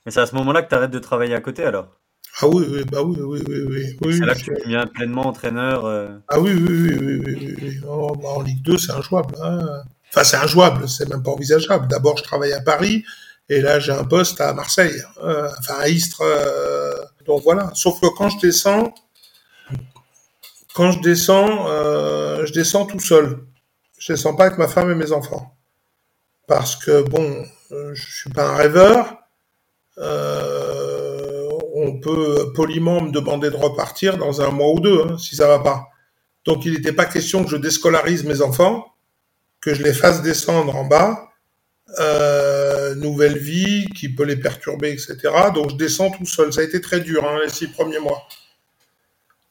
[0.05, 1.87] Mais c'est à ce moment-là que tu arrêtes de travailler à côté, alors
[2.41, 3.97] Ah oui, oui, bah oui, oui, oui.
[4.01, 6.09] oui, c'est là que tu deviens pleinement entraîneur euh.
[6.27, 7.77] Ah oui, oui, oui, oui, oui.
[7.87, 9.35] Oh, bah, en Ligue 2, c'est injouable.
[9.41, 9.83] Hein.
[10.09, 11.87] Enfin, c'est injouable, c'est même pas envisageable.
[11.87, 13.03] D'abord, je travaille à Paris,
[13.49, 16.21] et là, j'ai un poste à Marseille, euh, enfin à Istres.
[16.21, 16.93] Euh,
[17.27, 17.71] Donc voilà.
[17.75, 18.93] Sauf que quand je descends,
[20.73, 21.67] quand je descends,
[22.45, 23.39] je descends tout seul.
[23.99, 25.54] Je descends pas avec ma femme et mes enfants.
[26.47, 29.17] Parce que bon, euh, je suis pas un rêveur.
[29.97, 35.35] Euh, on peut poliment me demander de repartir dans un mois ou deux, hein, si
[35.35, 35.85] ça va pas.
[36.45, 38.85] Donc il n'était pas question que je déscolarise mes enfants,
[39.61, 41.29] que je les fasse descendre en bas,
[41.99, 45.17] euh, nouvelle vie qui peut les perturber, etc.
[45.53, 46.53] Donc je descends tout seul.
[46.53, 48.21] Ça a été très dur hein, les six premiers mois.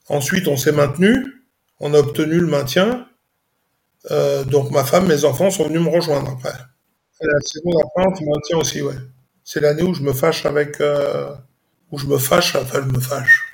[0.09, 1.45] Ensuite, on s'est maintenu,
[1.81, 3.09] on a obtenu le maintien.
[4.11, 6.55] Euh, donc ma femme, mes enfants sont venus me rejoindre après.
[7.21, 8.95] La saison d'après, on se maintient aussi, ouais.
[9.45, 11.33] C'est l'année où je me fâche avec, euh,
[11.91, 13.45] où je me fâche, enfin je me fâche.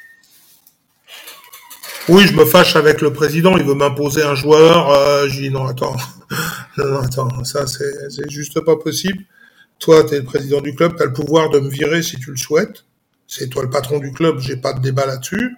[2.08, 3.56] Oui, je me fâche avec le président.
[3.56, 4.90] Il veut m'imposer un joueur.
[4.90, 5.96] Euh, je dis non, attends,
[6.78, 9.24] non, non, attends, ça c'est juste pas possible.
[9.78, 12.18] Toi, tu es le président du club, tu as le pouvoir de me virer si
[12.18, 12.84] tu le souhaites.
[13.26, 15.56] C'est toi le patron du club, j'ai pas de débat là-dessus.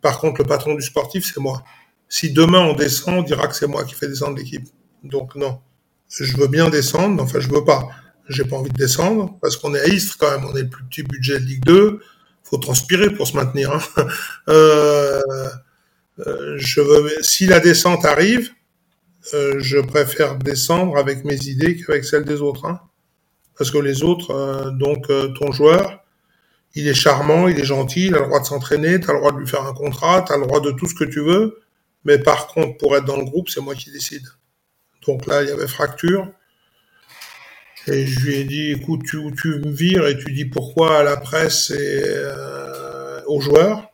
[0.00, 1.62] Par contre, le patron du sportif, c'est moi.
[2.08, 4.66] Si demain on descend, on dira que c'est moi qui fais descendre l'équipe.
[5.04, 5.60] Donc non,
[6.10, 7.88] je veux bien descendre, enfin je veux pas.
[8.28, 10.68] J'ai pas envie de descendre parce qu'on est à Istres quand même, on est le
[10.68, 12.00] plus petit budget de Ligue 2.
[12.44, 13.72] Faut transpirer pour se maintenir.
[13.72, 14.06] Hein.
[14.48, 15.20] Euh,
[16.26, 18.50] euh, je veux, si la descente arrive,
[19.34, 22.66] euh, je préfère descendre avec mes idées qu'avec celles des autres.
[22.66, 22.80] Hein.
[23.56, 26.02] Parce que les autres, donc ton joueur,
[26.74, 29.18] il est charmant, il est gentil, il a le droit de s'entraîner, tu as le
[29.18, 31.20] droit de lui faire un contrat, tu as le droit de tout ce que tu
[31.20, 31.60] veux.
[32.04, 34.26] Mais par contre, pour être dans le groupe, c'est moi qui décide.
[35.06, 36.28] Donc là, il y avait fracture.
[37.86, 41.02] Et je lui ai dit, écoute, tu, tu me vires et tu dis pourquoi à
[41.02, 42.04] la presse et
[43.26, 43.90] aux joueurs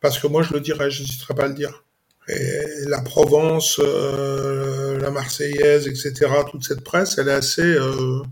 [0.00, 1.84] parce que moi je le dirais, je n'hésiterai pas à le dire.
[2.28, 7.62] Et la Provence, euh, la Marseillaise, etc., toute cette presse, elle est assez...
[7.62, 8.22] Euh...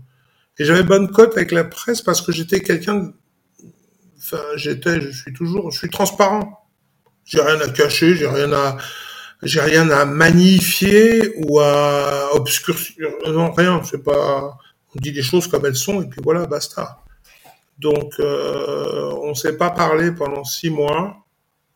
[0.57, 3.13] Et j'avais bonne cote avec la presse parce que j'étais quelqu'un...
[4.17, 6.69] Enfin, j'étais, je suis toujours, je suis transparent.
[7.25, 8.77] J'ai rien à cacher, j'ai rien à...
[9.43, 13.09] J'ai rien à magnifier ou à obscurcir.
[13.27, 13.81] Non, rien.
[13.83, 14.57] C'est pas.
[14.95, 17.03] On dit les choses comme elles sont et puis voilà, basta.
[17.77, 21.25] Donc, euh, on s'est pas parlé pendant six mois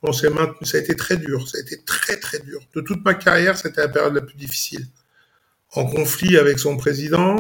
[0.04, 0.68] on s'est maintenu.
[0.68, 1.48] Ça a été très dur.
[1.48, 2.60] Ça a été très très dur.
[2.76, 4.86] De toute ma carrière, c'était la période la plus difficile.
[5.76, 7.38] En conflit avec son président,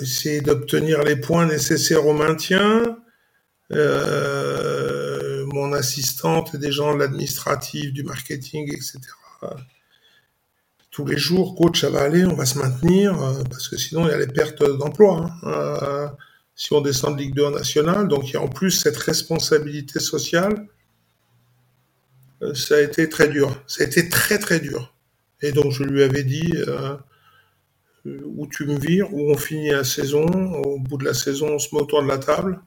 [0.00, 2.98] essayer d'obtenir les points nécessaires au maintien.
[3.72, 4.71] Euh,
[5.62, 8.98] mon assistante et des gens de l'administratif, du marketing, etc.
[10.90, 14.06] Tous les jours, coach, ça va aller, on va se maintenir, euh, parce que sinon
[14.06, 15.30] il y a les pertes d'emploi.
[15.42, 15.48] Hein.
[15.48, 16.08] Euh,
[16.54, 18.08] si on descend de Ligue 2 en national.
[18.08, 20.66] Donc il y a en plus cette responsabilité sociale.
[22.42, 23.60] Euh, ça a été très dur.
[23.66, 24.94] Ça a été très très dur.
[25.40, 26.96] Et donc je lui avais dit euh,
[28.04, 30.26] où tu me vires, où on finit la saison.
[30.26, 32.60] Au bout de la saison, on se met autour de la table.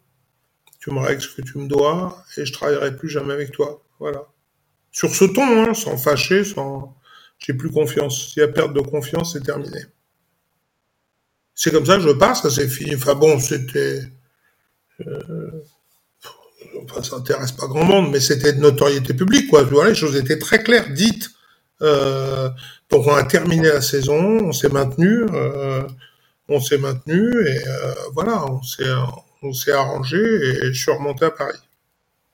[0.86, 3.82] Tu me règles ce que tu me dois et je travaillerai plus jamais avec toi.
[4.00, 4.28] Voilà.
[4.92, 6.96] Sur ce ton, hein, sans fâcher, sans,
[7.40, 8.30] j'ai plus confiance.
[8.30, 9.80] S'il y a perte de confiance, c'est terminé.
[11.56, 12.94] C'est comme ça que je pars, ça c'est fini.
[12.96, 14.04] Enfin bon, c'était...
[15.08, 15.64] Euh,
[16.84, 19.68] enfin, ça intéresse pas grand monde, mais c'était de notoriété publique, quoi.
[19.88, 21.32] Les choses étaient très claires, dites.
[21.82, 22.52] Euh,
[22.92, 25.82] donc on a terminé la saison, on s'est maintenu, euh,
[26.48, 27.58] on s'est maintenu et
[28.14, 28.86] voilà, on s'est
[29.46, 31.60] on s'est arrangé et je suis remonté à Paris.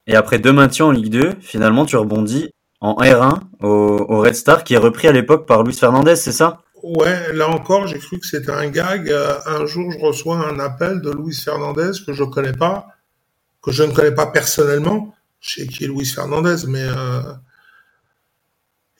[0.08, 3.68] Et après deux maintiens en Ligue 2, finalement tu rebondis en R1 au,
[4.10, 6.62] au Red Star qui est repris à l'époque par Luis Fernandez, c'est ça?
[6.84, 9.10] Ouais, là encore, j'ai cru que c'était un gag.
[9.10, 12.88] Euh, un jour, je reçois un appel de Luis Fernandez que je connais pas,
[13.62, 15.14] que je ne connais pas personnellement.
[15.40, 17.22] Je sais qui est Luis Fernandez, mais euh...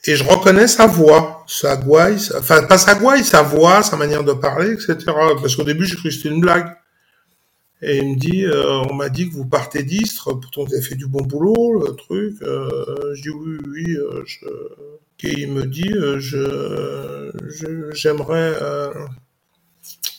[0.06, 4.22] et je reconnais sa voix, sa gouaille, enfin pas sa gouaille, sa voix, sa manière
[4.24, 4.96] de parler, etc.
[5.40, 6.72] Parce qu'au début, j'ai cru que c'était une blague.
[7.84, 10.82] Et il me dit, euh, on m'a dit que vous partez d'Istre, pourtant vous avez
[10.82, 12.40] fait du bon boulot, le truc.
[12.42, 14.22] Euh, je dis oui, oui, euh,
[15.24, 17.32] et il me dit je
[17.92, 18.54] j'aimerais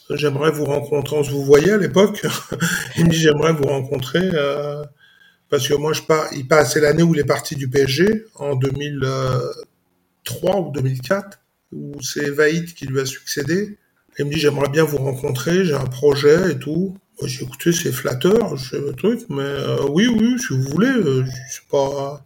[0.10, 1.16] j'aimerais vous rencontrer.
[1.16, 2.26] On se vous voyait à l'époque.
[2.98, 4.30] Il me dit j'aimerais vous rencontrer
[5.50, 8.56] parce que moi je pars il passe l'année où il est parti du PSG en
[8.56, 11.40] 2003 ou 2004
[11.74, 13.78] où c'est Vaïd qui lui a succédé.
[14.20, 16.96] Il me dit j'aimerais bien vous rencontrer j'ai un projet et tout
[17.28, 19.56] j'ai écouté c'est flatteur je le truc mais
[19.90, 22.24] oui oui si vous voulez je sais pas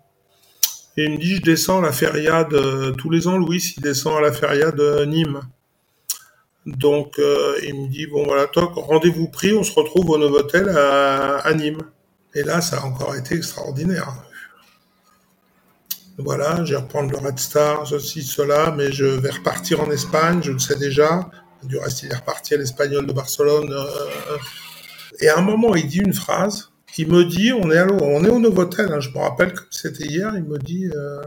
[0.99, 2.89] il me dit, je descends à la feria de...
[2.97, 5.41] Tous les ans, Louis, il descend à la feria de Nîmes.
[6.65, 10.67] Donc, euh, il me dit, bon, voilà, toc, rendez-vous pris, on se retrouve au Novotel
[10.69, 11.83] à, à Nîmes.
[12.33, 14.11] Et là, ça a encore été extraordinaire.
[16.17, 20.41] Voilà, je vais reprendre le Red Star, ceci, cela, mais je vais repartir en Espagne,
[20.41, 21.29] je le sais déjà.
[21.61, 23.71] Du reste, il est reparti à l'Espagnol de Barcelone.
[25.19, 27.81] Et à un moment, il dit une phrase il me dit, on est,
[28.29, 31.21] au Novotel, hein, je me rappelle comme c'était hier, il me dit, euh,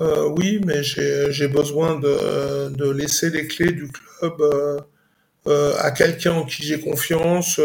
[0.00, 4.40] euh, oui, mais j'ai besoin de, laisser les clés du club
[5.46, 7.56] euh, à quelqu'un en qui j'ai confiance.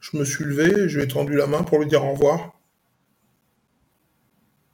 [0.00, 2.54] Je me suis levé, je lui ai tendu la main pour lui dire au revoir.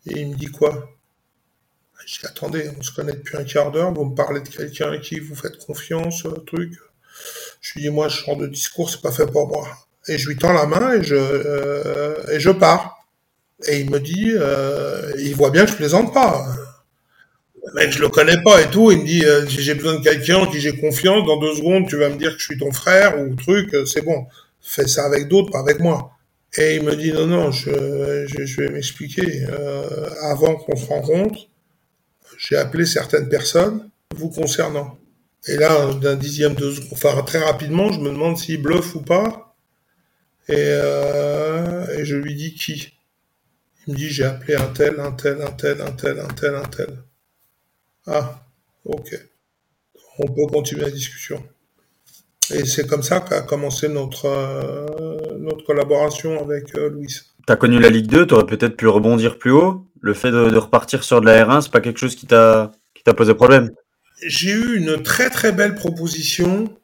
[0.06, 0.93] Et il me dit quoi?
[2.06, 4.92] Je dis, attendez, on se connaît depuis un quart d'heure, vous me parlez de quelqu'un
[4.92, 6.72] à qui vous faites confiance, truc.
[7.60, 9.66] Je lui dis, moi, ce genre de discours, c'est pas fait pour moi.
[10.08, 13.06] Et je lui tends la main et je, euh, et je pars.
[13.68, 16.44] Et il me dit, euh, il voit bien que je plaisante pas.
[17.66, 18.90] Le mec, je le connais pas et tout.
[18.92, 21.26] Il me dit, euh, j'ai besoin de quelqu'un en qui j'ai confiance.
[21.26, 23.74] Dans deux secondes, tu vas me dire que je suis ton frère ou truc.
[23.86, 24.26] C'est bon.
[24.60, 26.10] Fais ça avec d'autres, pas avec moi.
[26.56, 29.46] Et il me dit, non, non, je, je, je vais m'expliquer.
[29.48, 31.48] Euh, avant qu'on se rencontre,
[32.44, 34.98] j'ai appelé certaines personnes vous concernant.
[35.46, 39.00] Et là, d'un dixième de seconde, enfin très rapidement, je me demande s'il bluffe ou
[39.00, 39.56] pas.
[40.48, 42.92] Et, euh, et je lui dis qui.
[43.86, 46.54] Il me dit j'ai appelé un tel, un tel, un tel, un tel, un tel,
[46.54, 46.88] un tel.
[48.06, 48.46] Ah,
[48.84, 49.18] ok.
[50.18, 51.42] On peut continuer la discussion.
[52.52, 57.14] Et c'est comme ça qu'a commencé notre, euh, notre collaboration avec euh, Louis.
[57.46, 59.86] T'as connu la Ligue 2, t'aurais peut-être pu rebondir plus haut.
[60.04, 63.02] Le fait de, repartir sur de la R1, c'est pas quelque chose qui t'a qui
[63.02, 63.70] t'a posé problème?
[64.26, 66.76] J'ai eu une très très belle proposition,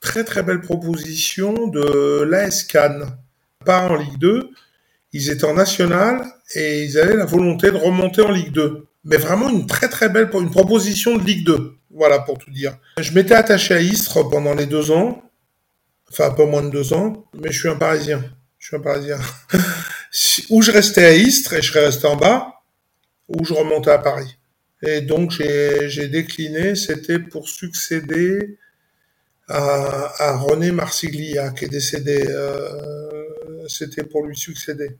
[0.00, 3.18] très très belle proposition de l'AS Cannes,
[3.64, 4.50] pas en Ligue 2.
[5.12, 8.86] Ils étaient en national et ils avaient la volonté de remonter en Ligue 2.
[9.02, 11.74] Mais vraiment une très très belle une proposition de Ligue 2.
[11.90, 12.78] Voilà pour tout dire.
[13.00, 15.28] Je m'étais attaché à Istres pendant les deux ans,
[16.08, 18.22] enfin un peu moins de deux ans, mais je suis un Parisien.
[18.60, 19.18] Je suis un Parisien.
[20.50, 22.62] ou je restais à Istres et je serais resté en bas,
[23.28, 24.36] ou je remontais à Paris.
[24.82, 28.58] Et donc j'ai décliné, c'était pour succéder
[29.48, 32.24] à, à, René Marsiglia qui est décédé.
[32.28, 34.96] Euh, c'était pour lui succéder.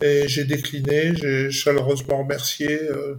[0.00, 2.82] Et j'ai décliné, j'ai chaleureusement remercié.
[2.90, 3.16] Euh,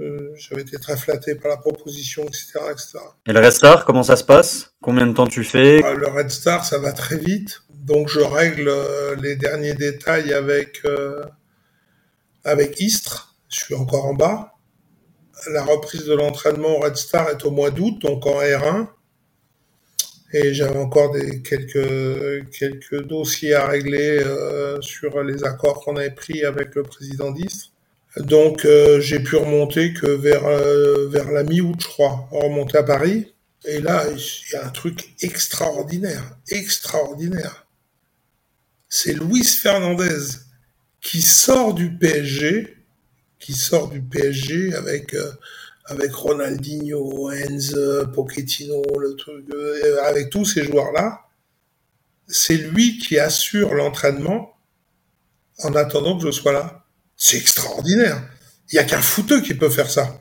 [0.00, 2.98] euh, J'avais été très flatté par la proposition, etc., etc.
[3.26, 4.74] Et le Red Star, comment ça se passe?
[4.82, 5.80] Combien de temps tu fais?
[5.84, 7.62] Ah, Le Red Star, ça va très vite.
[7.84, 11.22] Donc je règle euh, les derniers détails avec euh,
[12.42, 13.36] avec Istres.
[13.50, 14.50] Je suis encore en bas
[15.50, 18.86] la reprise de l'entraînement au Red Star est au mois d'août, donc en R1.
[20.32, 26.74] Et j'avais encore quelques, dossiers à régler euh, sur les accords qu'on avait pris avec
[26.76, 27.72] le président d'Istres.
[28.16, 28.66] Donc
[29.00, 30.48] j'ai pu remonter que vers,
[31.08, 33.34] vers la mi-août, je crois, remonter à Paris.
[33.66, 37.63] Et là, il y a un truc extraordinaire, extraordinaire.
[38.96, 40.36] C'est Luis Fernandez
[41.00, 42.76] qui sort du PSG
[43.40, 45.32] qui sort du PSG avec euh,
[45.86, 47.74] avec Ronaldinho, Enz,
[48.14, 51.22] Pochettino, le truc, euh, avec tous ces joueurs-là,
[52.28, 54.56] c'est lui qui assure l'entraînement
[55.64, 56.84] en attendant que je sois là.
[57.16, 58.22] C'est extraordinaire.
[58.70, 60.20] Il y a qu'un footeux qui peut faire ça.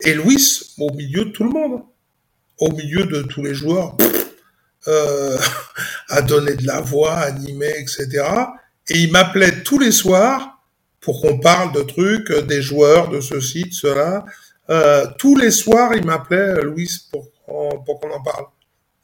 [0.00, 1.82] Et Louis, au milieu de tout le monde,
[2.56, 3.98] au milieu de tous les joueurs,
[4.88, 5.38] euh,
[6.08, 8.24] a donné de la voix, animé, etc.
[8.88, 10.62] Et il m'appelait tous les soirs
[11.00, 14.24] pour qu'on parle de trucs, euh, des joueurs, de ceci, de cela.
[14.70, 18.46] Euh, tous les soirs, il m'appelait euh, Louis pour, qu'on en parle.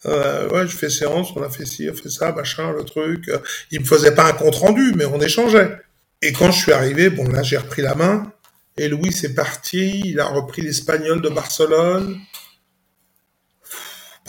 [0.07, 2.85] Euh, ouais, je fais séance, on a fait ci, on a fait ça, machin, le
[2.85, 3.31] truc.
[3.71, 5.77] Il me faisait pas un compte rendu, mais on échangeait.
[6.23, 8.33] Et quand je suis arrivé, bon là j'ai repris la main.
[8.79, 12.19] Et Louis est parti, il a repris l'espagnol de Barcelone.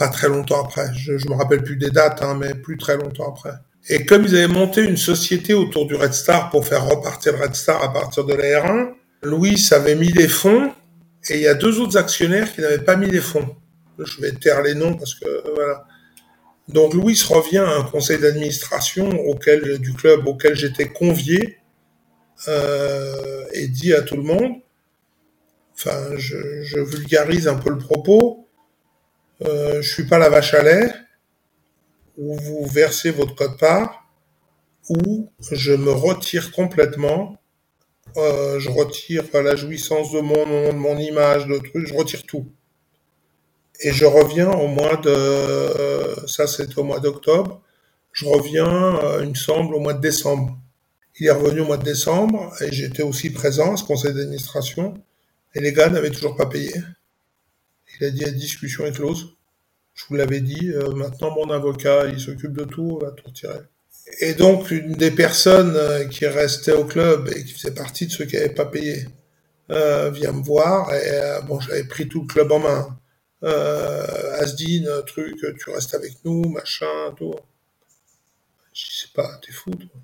[0.01, 0.91] Pas très longtemps après.
[0.95, 3.53] Je, je me rappelle plus des dates, hein, mais plus très longtemps après.
[3.87, 7.43] Et comme ils avaient monté une société autour du Red Star pour faire repartir le
[7.43, 10.71] Red Star à partir de la R1, Louis avait mis des fonds
[11.29, 13.55] et il y a deux autres actionnaires qui n'avaient pas mis les fonds.
[13.99, 15.85] Je vais taire les noms parce que voilà.
[16.67, 21.59] Donc Louis revient à un conseil d'administration auquel du club auquel j'étais convié
[22.47, 24.53] euh, et dit à tout le monde,
[25.75, 28.40] enfin je vulgarise un peu le propos,
[29.45, 30.93] euh, je suis pas la vache à lait,
[32.17, 34.05] où vous versez votre code-part,
[34.89, 37.37] ou je me retire complètement,
[38.17, 42.23] euh, je retire la jouissance de mon nom, de mon image, de trucs, je retire
[42.23, 42.51] tout.
[43.79, 47.61] Et je reviens au mois de, euh, ça c'est au mois d'octobre,
[48.11, 50.57] je reviens, il me semble, au mois de décembre.
[51.19, 54.93] Il est revenu au mois de décembre et j'étais aussi présent à ce conseil d'administration
[55.55, 56.73] et les gars n'avaient toujours pas payé.
[58.01, 59.37] Il a dit la discussion est close.
[59.93, 63.59] Je vous l'avais dit, euh, maintenant mon avocat, il s'occupe de tout, va tout retirer.
[64.19, 68.11] Et donc, une des personnes euh, qui restait au club et qui faisait partie de
[68.11, 69.05] ceux qui n'avaient pas payé
[69.71, 70.93] euh, vient me voir.
[70.93, 72.99] Et bon, j'avais pris tout le club en main.
[73.43, 77.35] euh, Asdin, truc, tu restes avec nous, machin, tout.
[78.73, 80.01] Je sais pas, t'es fou, toi.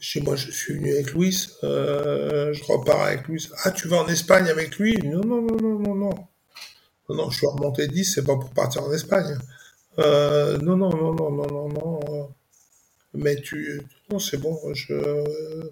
[0.00, 3.48] Chez moi, je suis venu avec Louis, je repars avec Louis.
[3.64, 4.96] Ah, tu vas en Espagne avec lui?
[5.04, 6.26] Non, non, non, non, non, non.
[7.14, 9.38] Non, je suis remonté 10, c'est pas pour partir en Espagne.
[9.98, 12.34] Euh, non, non, non, non, non, non, non.
[13.14, 13.82] Mais tu...
[14.10, 15.64] Non, c'est bon, je...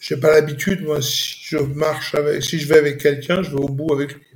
[0.00, 2.42] J'ai pas l'habitude, moi, si je marche avec...
[2.42, 4.26] Si je vais avec quelqu'un, je vais au bout avec lui.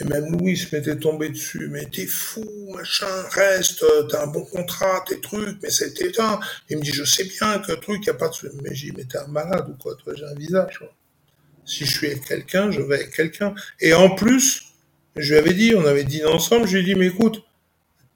[0.00, 1.68] Et même Louis m'était tombé dessus.
[1.70, 6.40] Mais t'es fou, machin, reste, t'as un bon contrat, tes trucs, mais c'était un.
[6.70, 8.52] Il me dit, je sais bien que truc, y a pas de.
[8.62, 10.82] Mais j'ai dit, mais t'es un malade ou quoi, toi, j'ai un visage.
[11.64, 13.54] Si je suis avec quelqu'un, je vais avec quelqu'un.
[13.80, 14.72] Et en plus,
[15.16, 17.42] je lui avais dit, on avait dîné ensemble, je lui ai dit, mais écoute,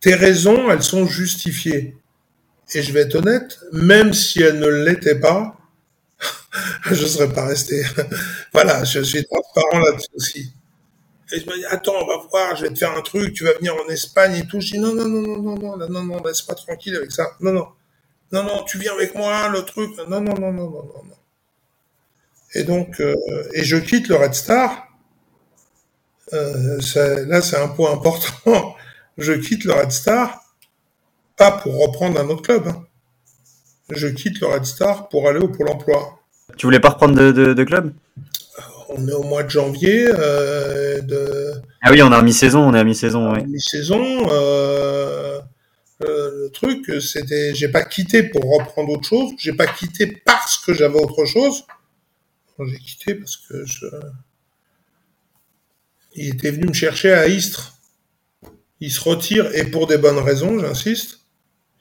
[0.01, 1.97] tes raisons, elles sont justifiées.
[2.75, 5.57] Et je vais être honnête, même si elles ne l'étaient pas,
[6.91, 7.83] je serais pas resté.
[8.53, 10.53] voilà, je suis transparent là-dessus aussi.
[11.33, 13.45] Et je me dis, attends, on va voir, je vais te faire un truc, tu
[13.45, 14.61] vas venir en Espagne et tout.
[14.61, 17.27] Je dis, non, non, non, non, non, non, non, non, laisse pas tranquille avec ça.
[17.41, 17.67] Non, non.
[18.33, 19.91] Non, non, tu viens avec moi, le truc.
[20.09, 21.17] Non, non, non, non, non, non, non.
[22.55, 23.17] Et donc, euh,
[23.53, 24.89] et je quitte le Red Star.
[26.33, 26.79] Euh,
[27.27, 28.75] là, c'est un point important.
[29.19, 30.41] je quitte le Red Star,
[31.37, 32.69] pas pour reprendre un autre club.
[32.69, 32.85] Hein.
[33.91, 36.19] Je quitte le Red Star pour aller au Pôle emploi.
[36.57, 37.93] Tu voulais pas reprendre de, de, de club?
[38.89, 40.09] On est au mois de janvier.
[40.09, 41.53] Euh, de...
[41.83, 43.33] Ah oui, on est à mi-saison, on est à mi-saison.
[43.33, 43.45] Oui.
[43.47, 44.29] Mi-saison.
[44.31, 45.41] Euh,
[46.03, 49.33] euh, le truc, c'était, j'ai pas quitté pour reprendre autre chose.
[49.39, 51.65] J'ai pas quitté parce que j'avais autre chose.
[52.65, 53.87] J'ai quitté parce que je...
[56.15, 57.75] il était venu me chercher à Istres.
[58.81, 61.21] Il se retire et pour des bonnes raisons, j'insiste.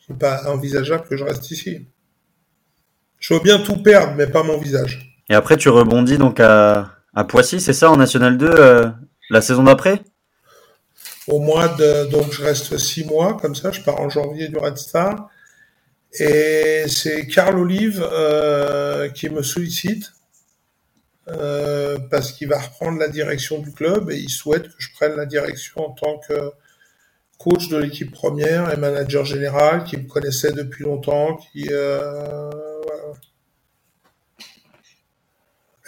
[0.06, 1.88] C'est pas envisageable que je reste ici.
[3.20, 5.16] Je veux bien tout perdre, mais pas mon visage.
[5.30, 8.90] Et après, tu rebondis donc à, à Poissy, c'est ça, en National 2, euh,
[9.30, 10.02] la saison d'après?
[11.28, 12.06] Au mois de.
[12.12, 15.30] Donc, je reste six mois, comme ça, je pars en janvier du Red Star.
[16.20, 20.14] Et c'est Carl Olive euh, qui me sollicite
[21.28, 25.16] euh, parce qu'il va reprendre la direction du club et il souhaite que je prenne
[25.16, 26.52] la direction en tant que
[27.38, 31.70] coach de l'équipe première et manager général, qui me connaissait depuis longtemps, qui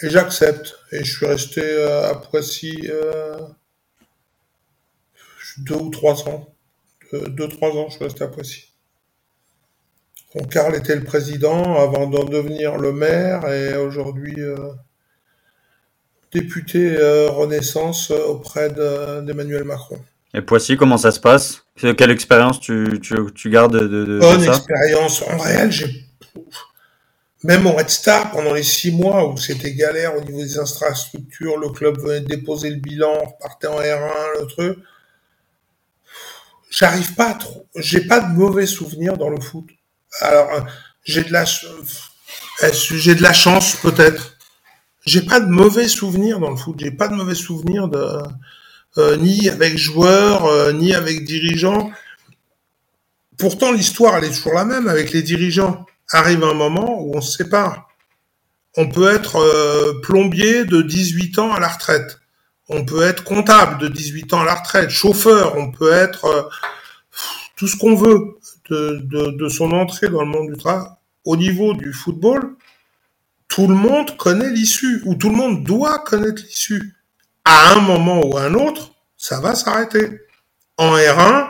[0.01, 0.75] et j'accepte.
[0.91, 3.39] Et je suis resté euh, à Poissy euh,
[5.59, 6.53] deux ou trois ans.
[7.13, 8.73] Deux, trois ans, je suis resté à Poissy.
[10.35, 14.73] Donc, Karl était le président avant d'en devenir le maire et aujourd'hui euh,
[16.31, 16.97] député
[17.29, 19.99] Renaissance auprès d'Emmanuel Macron.
[20.33, 21.63] Et Poissy, comment ça se passe?
[21.75, 25.23] Quelle expérience tu, tu, tu, gardes de, de, Bonne expérience.
[25.23, 26.07] En réel, j'ai
[27.43, 31.57] même au Red Star, pendant les six mois où c'était galère au niveau des infrastructures,
[31.57, 34.79] le club venait déposer le bilan, repartait en R1, le truc.
[36.69, 37.67] J'arrive pas à trop.
[37.75, 39.65] J'ai pas de mauvais souvenirs dans le foot.
[40.19, 40.61] Alors, euh,
[41.03, 44.36] j'ai de la, j'ai de la chance peut-être?
[45.07, 46.75] J'ai pas de mauvais souvenirs dans le foot.
[46.79, 48.05] J'ai pas de mauvais souvenirs de
[48.97, 51.91] euh, ni avec joueurs, euh, ni avec dirigeants.
[53.37, 57.21] Pourtant, l'histoire elle est toujours la même avec les dirigeants arrive un moment où on
[57.21, 57.89] se sépare.
[58.75, 62.19] On peut être euh, plombier de 18 ans à la retraite.
[62.69, 66.43] On peut être comptable de 18 ans à la retraite, chauffeur, on peut être euh,
[67.55, 68.37] tout ce qu'on veut
[68.69, 70.87] de, de, de, son entrée dans le monde du travail.
[71.23, 72.55] Au niveau du football,
[73.47, 76.95] tout le monde connaît l'issue, ou tout le monde doit connaître l'issue.
[77.45, 80.21] À un moment ou à un autre, ça va s'arrêter.
[80.77, 81.49] En R1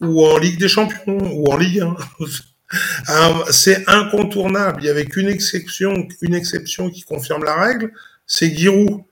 [0.00, 1.96] ou en Ligue des Champions ou en Ligue 1.
[3.50, 4.82] c'est incontournable.
[4.82, 7.92] Il y avait qu'une exception, une exception qui confirme la règle,
[8.26, 9.04] c'est Giroud.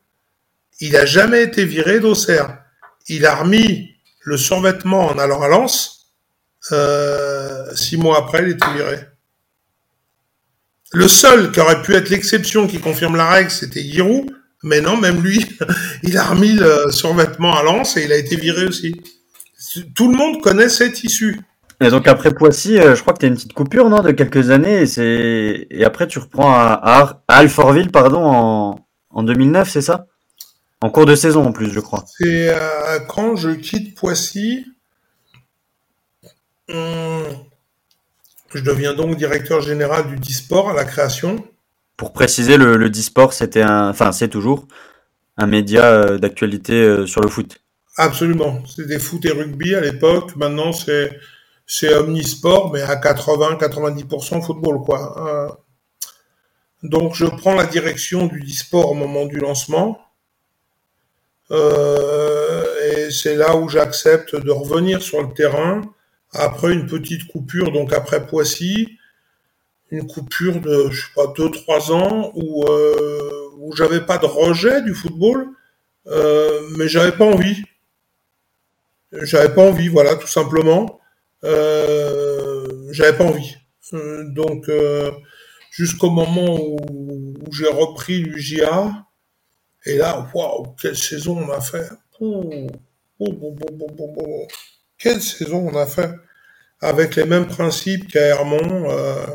[0.81, 2.59] Il n'a jamais été viré d'Auxerre.
[3.09, 6.13] Il a remis le survêtement en allant à Lens.
[6.73, 8.99] Euh, six mois après, il était viré.
[10.97, 14.35] Le seul qui aurait pu être l'exception qui confirme la règle, c'était Giroud.
[14.63, 15.45] Mais non, même lui,
[16.03, 18.99] il a remis le survêtement à Lens et il a été viré aussi.
[19.95, 21.39] Tout le monde connaît cette issue.
[21.83, 24.11] Et donc après Poissy, euh, je crois que tu as une petite coupure non de
[24.13, 29.83] quelques années et c'est et après tu reprends à, Alfortville pardon en, en 2009, c'est
[29.83, 30.07] ça?
[30.81, 32.07] En cours de saison en plus, je crois.
[32.07, 34.65] C'est euh, quand je quitte Poissy,
[36.71, 37.27] hum,
[38.55, 41.45] je deviens donc directeur général du Disport à la création.
[41.97, 44.67] Pour préciser, le, le Disport, c'était un, enfin c'est toujours
[45.37, 47.59] un média euh, d'actualité sur le foot.
[47.97, 50.37] Absolument, c'était foot et rugby à l'époque.
[50.37, 51.19] Maintenant, c'est
[51.67, 55.27] c'est omnisport, mais à 80-90% football, quoi.
[55.27, 55.49] Euh,
[56.85, 59.99] donc, je prends la direction du e-sport au moment du lancement.
[61.51, 65.83] et c'est là où j'accepte de revenir sur le terrain
[66.33, 68.99] après une petite coupure, donc après Poissy,
[69.91, 74.27] une coupure de, je sais pas, deux, trois ans où, euh, où j'avais pas de
[74.27, 75.49] rejet du football,
[76.09, 77.65] euh, mais j'avais pas envie.
[79.13, 81.01] J'avais pas envie, voilà, tout simplement.
[81.45, 83.57] Euh, j'avais pas envie.
[83.95, 85.11] Euh, donc, euh,
[85.71, 89.07] jusqu'au moment où, j'ai repris l'UGA,
[89.85, 91.89] et là, waouh, quelle saison on a fait.
[94.99, 96.11] Quelle saison on a fait.
[96.81, 98.91] Avec les mêmes principes qu'à Hermont.
[98.91, 99.27] Euh,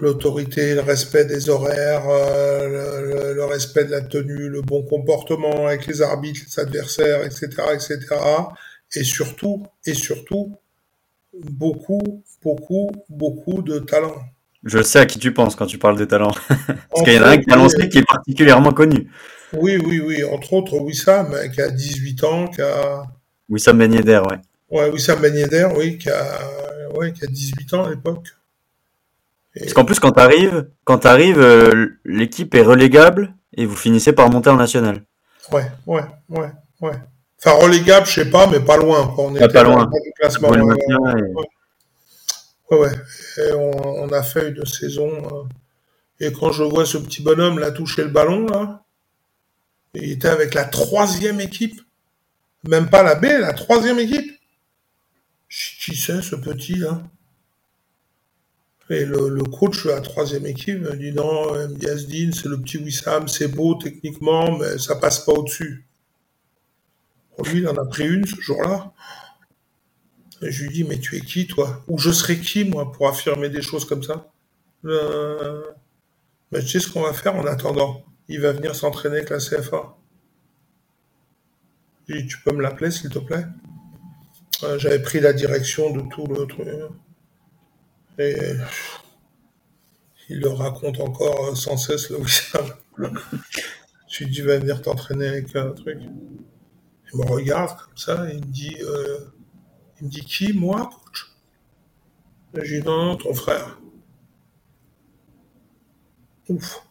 [0.00, 5.86] l'autorité, le respect des horaires, euh, le, respect de la tenue, le bon comportement avec
[5.86, 7.98] les arbitres, les adversaires, etc., etc.
[8.94, 10.56] Et surtout, et surtout,
[11.32, 14.16] beaucoup, beaucoup, beaucoup de talent.
[14.64, 16.32] Je sais à qui tu penses quand tu parles de talent.
[16.90, 19.10] Parce qu'il y en a un lancé qui est particulièrement connu.
[19.52, 20.24] Oui, oui, oui.
[20.24, 23.02] Entre autres, Wissam, qui a 18 ans, qui a...
[23.48, 24.38] Wissam Ben Yedder, ouais.
[24.70, 26.24] Ouais, Wissam Ben Yedder, oui, qui a,
[26.94, 28.28] ouais, qui a 18 ans à l'époque.
[29.58, 34.30] Parce qu'en plus, quand t'arrives, quand t'arrives, euh, l'équipe est relégable et vous finissez par
[34.30, 35.02] monter en national.
[35.50, 36.94] Ouais, ouais, ouais, ouais.
[37.38, 39.12] Enfin, relégable, je sais pas, mais pas loin.
[39.18, 39.90] On était pas loin.
[40.20, 40.50] classement.
[40.50, 40.68] Ouais,
[42.70, 42.92] ouais.
[43.38, 45.10] Et on, a fait une saison.
[45.10, 45.42] Euh,
[46.20, 48.84] et quand je vois ce petit bonhomme là toucher le ballon, là,
[49.94, 51.80] il était avec la troisième équipe.
[52.68, 54.38] Même pas la B, la troisième équipe.
[55.48, 57.02] Qui c'est ce petit là?
[58.90, 63.28] Et le, coach de la troisième équipe me dit non, Yazdine, c'est le petit Wissam,
[63.28, 65.86] c'est beau techniquement, mais ça passe pas au-dessus.
[67.44, 68.92] Lui, il en a pris une ce jour-là.
[70.42, 71.84] Je lui dis, mais tu es qui, toi?
[71.86, 74.30] Ou je serais qui, moi, pour affirmer des choses comme ça?
[74.84, 75.62] Euh...
[76.50, 78.04] Mais tu sais ce qu'on va faire en attendant?
[78.30, 79.96] Il va venir s'entraîner avec la CFA.
[82.08, 83.44] Dis, tu peux me l'appeler, s'il te plaît?
[84.62, 86.68] Euh, J'avais pris la direction de tout le truc.
[88.18, 88.36] Et
[90.28, 92.66] il le raconte encore sans cesse, le Wissam.
[94.08, 95.98] Je lui dis, va venir t'entraîner avec un truc.
[97.12, 99.18] Il me regarde comme ça, il me dit, euh,
[100.00, 101.32] il me dit qui, moi, coach?
[102.54, 103.80] Je non, non, ton frère.
[106.48, 106.86] Ouf.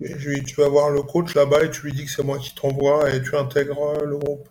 [0.00, 3.10] Tu vas voir le coach là-bas et tu lui dis que c'est moi qui t'envoie
[3.10, 4.48] et tu intègres le groupe.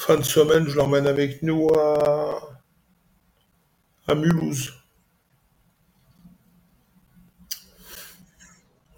[0.00, 2.56] fin de semaine, je l'emmène avec nous à,
[4.12, 4.72] Mulhouse.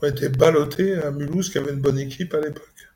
[0.01, 2.89] On était ballotté à Mulhouse, qui avait une bonne équipe à l'époque.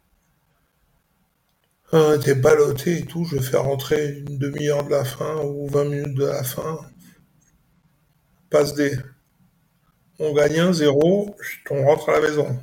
[1.93, 3.25] On était ballotté et tout.
[3.25, 6.79] Je faire rentrer une demi-heure de la fin ou 20 minutes de la fin.
[8.49, 8.97] Passe des.
[10.19, 11.37] On gagne un zéro,
[11.71, 12.59] on rentre à la maison.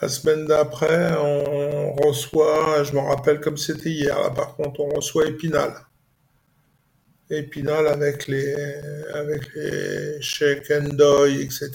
[0.00, 4.88] La semaine d'après, on reçoit, je me rappelle comme c'était hier, là par contre, on
[4.88, 5.74] reçoit Épinal.
[7.30, 8.52] Épinal avec les,
[9.14, 10.18] avec les
[10.70, 11.70] Endoy, etc.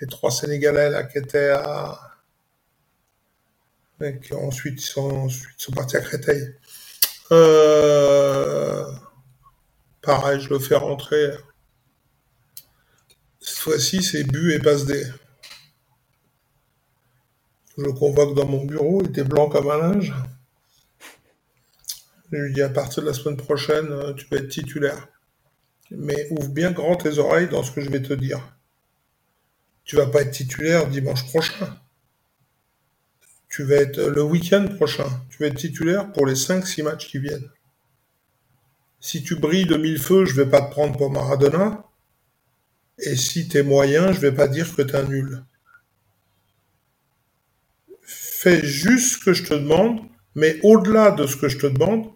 [0.00, 1.98] les trois Sénégalais là, qui étaient à.
[4.00, 6.56] Et qui ensuite sont, ensuite sont partis à Créteil.
[7.30, 8.84] Euh,
[10.02, 11.30] pareil, je le fais rentrer.
[13.40, 15.04] Cette fois-ci, c'est Bu et passe des.
[17.76, 20.12] Je le convoque dans mon bureau, il était blanc comme un linge.
[22.30, 25.08] Je lui dis à partir de la semaine prochaine, euh, tu vas être titulaire.
[25.90, 28.40] Mais ouvre bien grand tes oreilles dans ce que je vais te dire.
[29.84, 31.76] Tu vas pas être titulaire dimanche prochain.
[33.48, 35.08] Tu vas être le week-end prochain.
[35.28, 37.50] Tu vas être titulaire pour les 5-6 matchs qui viennent.
[39.02, 41.84] Si tu brilles de mille feux, je vais pas te prendre pour Maradona.
[42.98, 45.44] Et si tu es moyen, je vais pas dire que tu es un nul
[48.42, 50.00] fais juste ce que je te demande,
[50.34, 52.10] mais au-delà de ce que je te demande,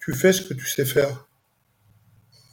[0.00, 1.28] tu fais ce que tu sais faire.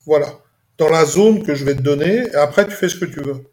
[0.06, 0.40] Voilà.
[0.78, 3.22] Dans la zone que je vais te donner, et après tu fais ce que tu
[3.22, 3.44] veux.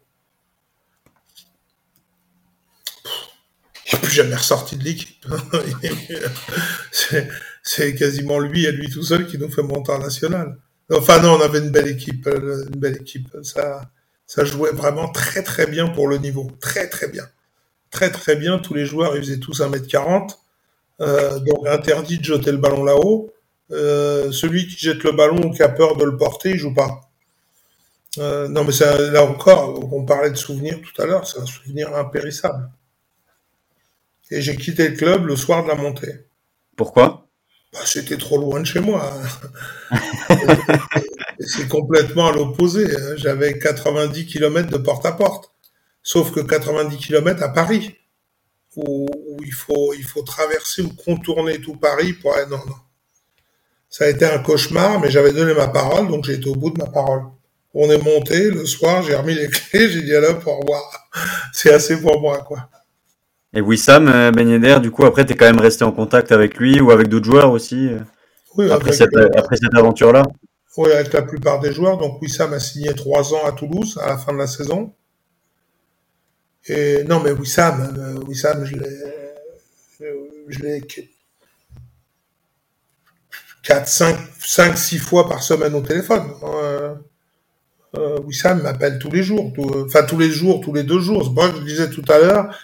[3.87, 5.25] Il n'est plus jamais ressorti de l'équipe.
[7.69, 10.57] c'est quasiment lui et lui tout seul qui nous fait monter en national.
[10.91, 13.29] Enfin non, on avait une belle équipe, euh, une belle équipe.
[13.43, 13.89] Ça,
[14.45, 17.25] jouait vraiment très très bien pour le niveau, très très bien
[17.91, 18.59] très très bien.
[18.59, 20.37] Tous les joueurs, ils faisaient tous 1m40.
[21.01, 23.31] Euh, donc interdit de jeter le ballon là-haut.
[23.71, 26.73] Euh, celui qui jette le ballon ou qui a peur de le porter, il joue
[26.73, 27.01] pas.
[28.17, 31.45] Euh, non, mais ça, là encore, on parlait de souvenirs tout à l'heure, c'est un
[31.45, 32.69] souvenir impérissable.
[34.31, 36.25] Et j'ai quitté le club le soir de la montée.
[36.75, 37.28] Pourquoi?
[37.73, 39.13] Bah, C'était trop loin de chez moi.
[41.39, 42.85] C'est complètement à l'opposé.
[42.85, 43.15] Hein.
[43.15, 45.51] J'avais 90 km de porte à porte.
[46.03, 47.95] Sauf que 90 km à Paris,
[48.75, 49.07] où,
[49.43, 52.45] il, faut, il faut traverser ou contourner tout Paris pour aller.
[52.49, 52.75] Non, non.
[53.89, 56.69] Ça a été un cauchemar, mais j'avais donné ma parole, donc j'ai été au bout
[56.69, 57.23] de ma parole.
[57.73, 61.09] On est monté, le soir, j'ai remis les clés, j'ai dit alors pour revoir.
[61.53, 62.69] C'est assez pour moi, quoi.
[63.53, 66.57] Et Wissam euh, Ben du coup, après, tu es quand même resté en contact avec
[66.57, 67.99] lui ou avec d'autres joueurs aussi euh,
[68.55, 70.23] oui, après, cette, après cette aventure-là?
[70.77, 71.97] Oui, avec la plupart des joueurs.
[71.97, 74.93] Donc Wissam a signé trois ans à Toulouse à la fin de la saison.
[76.67, 80.09] Et non, mais Wissam, euh, Wissam je l'ai,
[80.47, 80.81] je l'ai
[83.63, 86.23] 4, 5, 5, 6 fois par semaine au téléphone.
[86.43, 86.95] Euh,
[87.97, 89.51] euh, Wissam m'appelle tous les jours,
[89.85, 91.23] enfin tous les jours, tous les deux jours.
[91.23, 92.55] C'est que je disais tout à l'heure,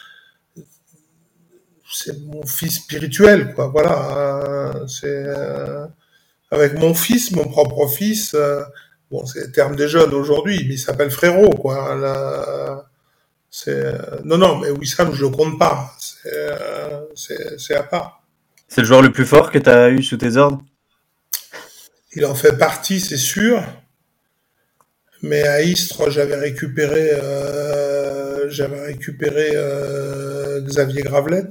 [1.95, 3.67] c'est mon fils spirituel, quoi.
[3.67, 5.85] Voilà, euh, c'est euh,
[6.51, 8.33] avec mon fils, mon propre fils.
[8.33, 8.63] Euh,
[9.09, 12.85] bon, c'est le terme des jeunes aujourd'hui, mais il s'appelle frérot, quoi.
[13.49, 13.93] c'est
[14.25, 15.95] non, non, mais Wissam, je le compte pas.
[17.15, 18.23] C'est à part.
[18.67, 20.61] C'est le joueur le plus fort que tu as eu sous tes ordres?
[22.13, 23.63] Il en fait partie, c'est sûr.
[25.21, 27.11] Mais à Istres, j'avais récupéré,
[28.49, 29.51] j'avais récupéré
[30.61, 31.45] Xavier Gravelet.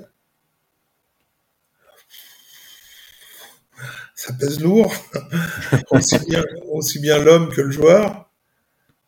[4.24, 4.92] Ça pèse lourd,
[5.90, 8.30] aussi bien, l'homme que le joueur.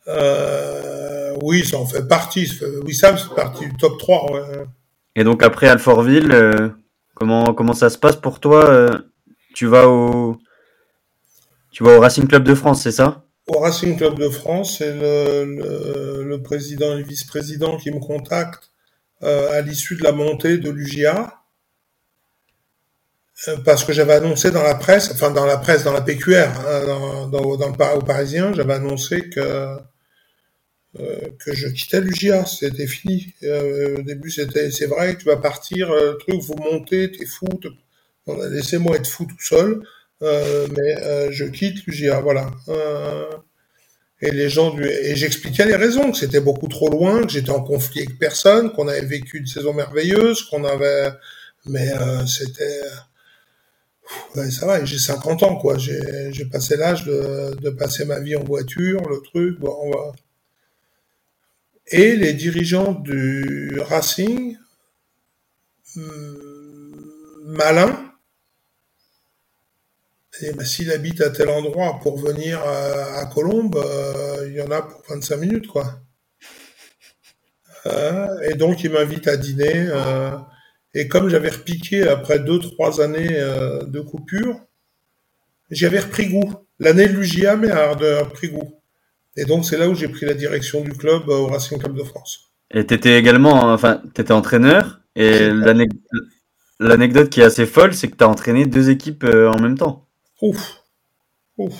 [0.08, 2.50] Euh, oui, ça en fait partie.
[2.84, 4.66] Oui, ça c'est partie du top 3.
[5.14, 6.68] Et donc après Alfortville, euh,
[7.14, 8.90] comment, comment ça se passe pour toi euh,
[9.54, 10.36] Tu vas au
[11.70, 13.24] tu vas au Racing Club de France, c'est ça?
[13.46, 18.70] Au Racing Club de France, c'est le, le, président et le vice-président qui me contactent
[19.22, 21.32] à l'issue de la montée de l'UGA.
[23.48, 26.48] Euh, parce que j'avais annoncé dans la presse, enfin dans la presse, dans la PQR,
[26.66, 29.78] hein, dans, dans, le, au Parisien, j'avais annoncé que
[31.00, 33.34] euh, que je quittais l'UGA, c'était fini.
[33.42, 37.46] Euh, au début, c'était, c'est vrai, tu vas partir, euh, truc, vous montez, t'es fou,
[38.50, 39.82] laissez-moi être fou tout seul,
[40.22, 42.50] euh, mais je quitte l'UGA, voilà.
[44.22, 47.50] et les gens du, et j'expliquais les raisons, que c'était beaucoup trop loin, que j'étais
[47.50, 51.10] en conflit avec personne, qu'on avait vécu une saison merveilleuse, qu'on avait,
[51.66, 51.92] mais
[52.26, 52.80] c'était
[54.34, 55.78] Ouais, ça va, j'ai 50 ans, quoi.
[55.78, 59.58] J'ai passé l'âge de, passer ma vie en voiture, le truc.
[59.58, 60.12] Bon, on va...
[61.88, 64.56] Et les dirigeants du Racing,
[65.94, 66.02] hmm,
[67.44, 68.06] malin,
[70.42, 74.60] et ben, s'il habite à tel endroit pour venir à, à Colombe, euh, il y
[74.60, 76.00] en a pour 25 minutes, quoi.
[77.86, 79.86] Euh, et donc, il m'invite à dîner.
[79.88, 80.30] Euh,
[80.96, 84.58] et comme j'avais repiqué après deux, trois années euh, de coupure,
[85.70, 86.54] j'avais repris goût.
[86.78, 88.80] L'année de l'UGA, mais a repris goût.
[89.36, 91.94] Et donc, c'est là où j'ai pris la direction du club euh, au Racing Club
[91.94, 92.50] de France.
[92.70, 95.02] Et tu étais également, enfin, tu étais entraîneur.
[95.16, 95.50] Et
[96.80, 99.76] l'anecdote qui est assez folle, c'est que tu as entraîné deux équipes euh, en même
[99.76, 100.08] temps.
[100.40, 100.82] Ouf.
[101.58, 101.74] Ouf.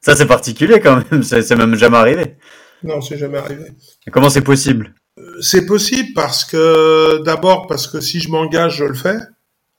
[0.00, 1.22] Ça, c'est particulier quand même.
[1.24, 2.36] C'est même jamais arrivé.
[2.84, 3.64] Non, c'est jamais arrivé.
[4.06, 4.94] Et comment c'est possible?
[5.40, 9.18] C'est possible parce que d'abord parce que si je m'engage, je le fais.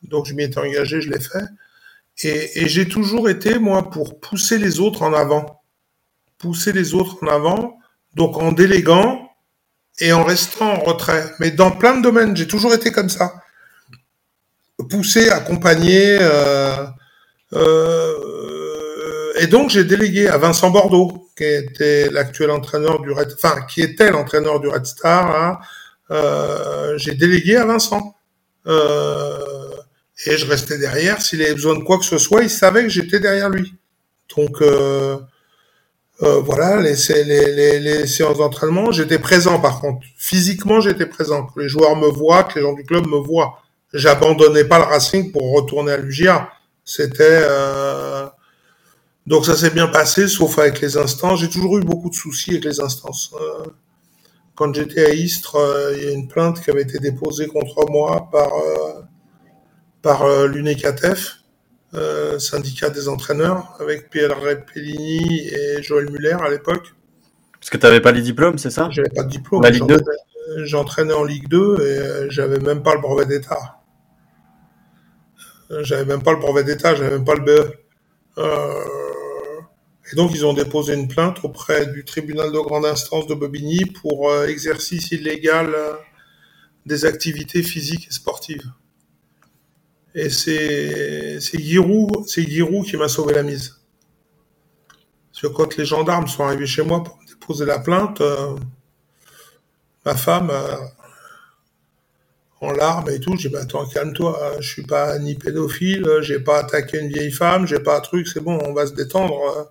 [0.03, 1.45] Donc je m'y étais engagé, je l'ai fait.
[2.23, 5.61] Et, j'ai toujours été moi pour pousser les autres en avant,
[6.39, 7.77] pousser les autres en avant.
[8.15, 9.29] Donc en déléguant
[9.99, 11.35] et en restant en retrait.
[11.39, 13.35] Mais dans plein de domaines, j'ai toujours été comme ça.
[14.89, 16.17] Pousser, accompagner.
[16.19, 16.85] Euh,
[17.53, 18.36] euh,
[19.39, 23.81] et donc j'ai délégué à Vincent Bordeaux, qui était l'actuel entraîneur du Red, enfin qui
[23.81, 25.59] était l'entraîneur du Red Star, hein,
[26.11, 28.15] euh, j'ai délégué à Vincent.
[28.67, 29.69] Euh,
[30.25, 31.21] et je restais derrière.
[31.21, 33.73] S'il avait besoin de quoi que ce soit, il savait que j'étais derrière lui.
[34.35, 35.17] Donc euh,
[36.23, 40.05] euh voilà, les, les, les, les séances d'entraînement, j'étais présent par contre.
[40.17, 41.45] Physiquement, j'étais présent.
[41.45, 43.61] Que les joueurs me voient, que les gens du club me voient.
[43.93, 46.49] J'abandonnais pas le Racing pour retourner à l'UGA.
[46.83, 48.26] C'était euh,
[49.27, 51.41] donc ça s'est bien passé, sauf avec les instances.
[51.41, 53.35] J'ai toujours eu beaucoup de soucis avec les instances.
[53.39, 53.65] Euh,
[54.55, 57.85] quand j'étais à Istres, euh, il y a une plainte qui avait été déposée contre
[57.91, 59.01] moi par euh,
[60.01, 61.39] par l'UNECATEF,
[62.39, 64.37] syndicat des entraîneurs, avec Pierre
[64.73, 66.93] Pellini et Joël Muller à l'époque.
[67.59, 68.87] Parce que tu n'avais pas les diplômes, c'est ça?
[68.89, 69.61] J'avais pas de diplôme.
[69.61, 69.99] La Ligue 2
[70.63, 73.81] J'entraînais en Ligue 2 et j'avais même pas le brevet d'État.
[75.81, 77.73] J'avais même pas le brevet d'État, j'avais même pas le BE.
[80.11, 83.85] Et donc, ils ont déposé une plainte auprès du tribunal de grande instance de Bobigny
[83.85, 85.93] pour euh, exercice illégal euh,
[86.85, 88.71] des activités physiques et sportives.
[90.15, 93.81] Et c'est Giroud, qui m'a sauvé la mise.
[95.31, 98.55] Parce que quand les gendarmes sont arrivés chez moi pour déposer la plainte, euh,
[100.05, 100.51] ma femme,
[102.61, 106.39] en larmes et tout, j'ai dit, bah, attends, calme-toi, je suis pas ni pédophile, j'ai
[106.39, 109.69] pas attaqué une vieille femme, j'ai pas un truc, c'est bon, on va se détendre.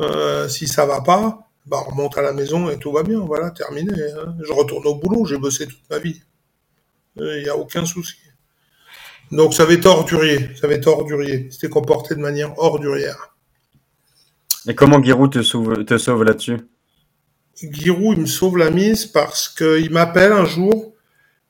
[0.00, 3.20] Euh, si ça va pas, bah, on remonte à la maison et tout va bien,
[3.20, 3.92] voilà, terminé.
[3.92, 4.34] Hein.
[4.42, 6.20] Je retourne au boulot, j'ai bossé toute ma vie.
[7.16, 8.16] Il n'y a aucun souci.
[9.30, 11.48] Donc ça avait été ordurier, ça avait été ordurier.
[11.50, 13.34] C'était comporté de manière ordurière.
[14.66, 16.58] Et comment Giroud te sauve, te sauve là-dessus?
[17.56, 20.94] Giroud, il me sauve la mise parce qu'il m'appelle un jour,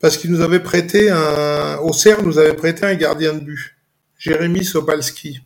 [0.01, 1.79] parce qu'il nous avait prêté un...
[1.79, 3.77] Au CERF, nous avait prêté un gardien de but,
[4.19, 5.41] Jérémy Sopalski.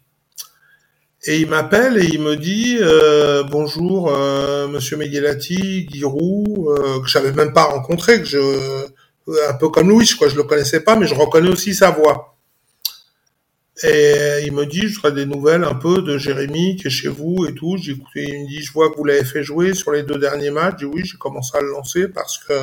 [1.29, 7.09] Et il m'appelle et il me dit euh, bonjour euh, Monsieur Meghelati, Giroud, euh, que
[7.09, 8.87] j'avais même pas rencontré, que je
[9.49, 12.37] un peu comme Louis, quoi, je le connaissais pas, mais je reconnais aussi sa voix.
[13.83, 17.09] Et il me dit, je ferai des nouvelles un peu de Jérémy qui est chez
[17.09, 17.77] vous et tout.
[17.77, 20.18] J'ai écouté, il me dit, je vois que vous l'avez fait jouer sur les deux
[20.18, 20.77] derniers matchs.
[20.79, 22.55] J'ai oui, j'ai commencé à le lancer parce que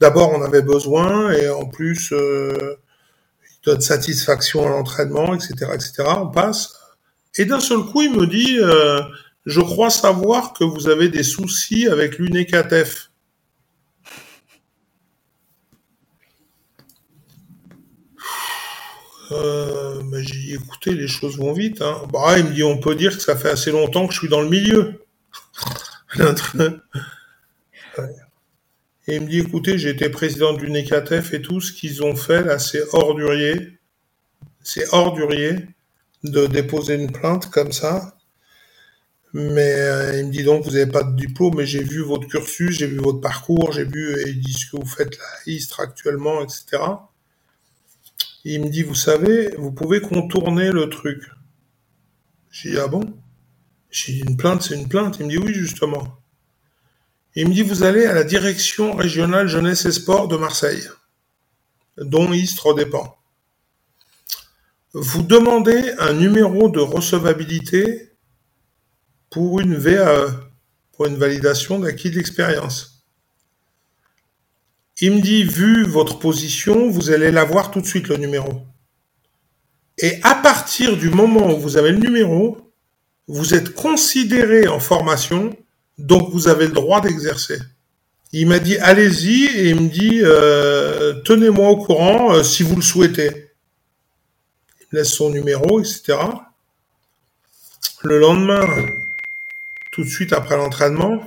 [0.00, 2.76] d'abord on avait besoin et en plus euh,
[3.44, 6.04] il donne satisfaction à l'entraînement, etc., etc.
[6.16, 6.81] On passe.
[7.38, 9.00] Et d'un seul coup, il me dit, euh,
[9.46, 13.10] je crois savoir que vous avez des soucis avec l'UNECATEF.
[19.30, 21.80] Euh, bah, j'ai dit, écoutez, les choses vont vite.
[21.80, 22.02] Hein.
[22.12, 24.28] Bah, il me dit, on peut dire que ça fait assez longtemps que je suis
[24.28, 25.02] dans le milieu.
[29.08, 32.14] Et il me dit, écoutez, j'ai été président du NECATEF et tout ce qu'ils ont
[32.14, 33.78] fait, là, c'est ordurier.
[34.62, 35.66] C'est ordurier
[36.24, 38.16] de déposer une plainte comme ça.
[39.34, 42.26] Mais euh, il me dit donc, vous n'avez pas de diplôme, mais j'ai vu votre
[42.28, 45.80] cursus, j'ai vu votre parcours, j'ai vu, et il ce que vous faites là, ISTRE
[45.80, 46.82] actuellement, etc.
[48.44, 51.22] il me dit, vous savez, vous pouvez contourner le truc.
[52.50, 53.14] J'ai dit, ah bon?
[53.90, 55.16] J'ai dit, une plainte, c'est une plainte.
[55.18, 56.18] Il me dit, oui, justement.
[57.34, 60.88] il me dit, vous allez à la direction régionale jeunesse et sport de Marseille,
[61.96, 63.16] dont ISTRE dépend.
[64.94, 68.10] Vous demandez un numéro de recevabilité
[69.30, 70.26] pour une VAE,
[70.92, 73.06] pour une validation d'acquis d'expérience.
[75.00, 78.66] Il me dit, vu votre position, vous allez l'avoir tout de suite le numéro.
[79.96, 82.58] Et à partir du moment où vous avez le numéro,
[83.28, 85.56] vous êtes considéré en formation,
[85.96, 87.58] donc vous avez le droit d'exercer.
[88.32, 92.76] Il m'a dit, allez-y, et il me dit, euh, tenez-moi au courant euh, si vous
[92.76, 93.41] le souhaitez
[94.92, 96.18] laisse son numéro, etc.
[98.02, 98.66] Le lendemain,
[99.90, 101.22] tout de suite après l'entraînement,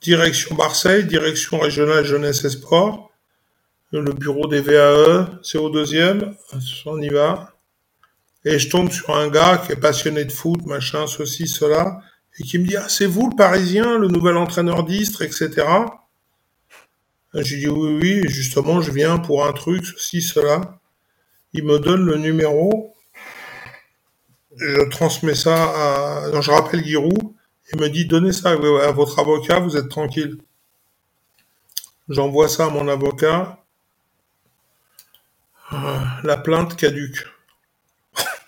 [0.00, 6.34] direction Marseille, direction régionale jeunesse et le bureau des VAE, c'est au deuxième,
[6.86, 7.52] on y va.
[8.44, 12.00] Et je tombe sur un gars qui est passionné de foot, machin, ceci, cela,
[12.38, 15.66] et qui me dit, ah, c'est vous le Parisien, le nouvel entraîneur d'Istre, etc.
[17.34, 20.80] J'ai dit, oui, oui, justement, je viens pour un truc, ceci, cela
[21.54, 22.94] il me donne le numéro,
[24.56, 27.32] je transmets ça à, je rappelle Giroud,
[27.72, 30.38] il me dit donnez ça à votre avocat, vous êtes tranquille.
[32.08, 33.58] J'envoie ça à mon avocat.
[35.72, 37.26] Euh, la plainte caduque.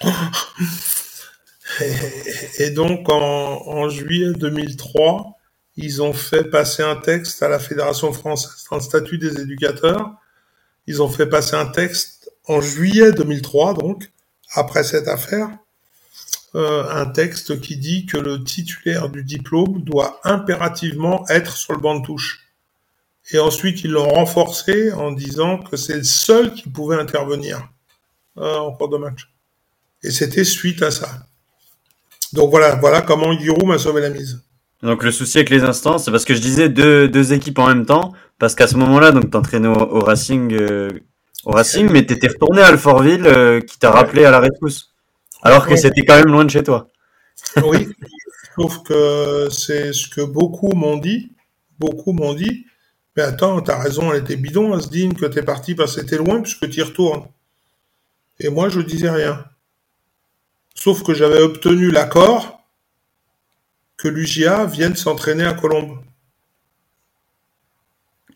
[2.58, 5.38] et, donc en, en, juillet 2003,
[5.76, 10.12] ils ont fait passer un texte à la Fédération française dans le statut des éducateurs.
[10.86, 12.15] Ils ont fait passer un texte
[12.48, 14.10] en juillet 2003, donc,
[14.54, 15.48] après cette affaire,
[16.54, 21.80] euh, un texte qui dit que le titulaire du diplôme doit impérativement être sur le
[21.80, 22.46] banc de touche.
[23.32, 27.68] Et ensuite, ils l'ont renforcé en disant que c'est le seul qui pouvait intervenir
[28.38, 29.28] euh, en cours de match.
[30.02, 31.26] Et c'était suite à ça.
[32.32, 34.40] Donc voilà, voilà comment Giroud m'a sauvé la mise.
[34.82, 37.86] Donc le souci avec les instants, c'est parce que je disais deux, équipes en même
[37.86, 40.90] temps, parce qu'à ce moment-là, donc t'entraînais au, au Racing euh,
[41.46, 44.92] au Racing, mais t'étais retourné à Alfortville euh, qui t'a rappelé à la rescousse.
[45.42, 46.88] Alors que c'était quand même loin de chez toi.
[47.64, 47.88] Oui,
[48.42, 51.32] je trouve que c'est ce que beaucoup m'ont dit.
[51.78, 52.66] Beaucoup m'ont dit.
[53.16, 56.42] Mais attends, t'as raison, elle était bidon, Asdine, que t'es parti parce que c'était loin
[56.42, 57.26] puisque t'y retournes.
[58.40, 59.44] Et moi, je disais rien.
[60.74, 62.66] Sauf que j'avais obtenu l'accord
[63.96, 65.98] que l'UGA vienne s'entraîner à Colombes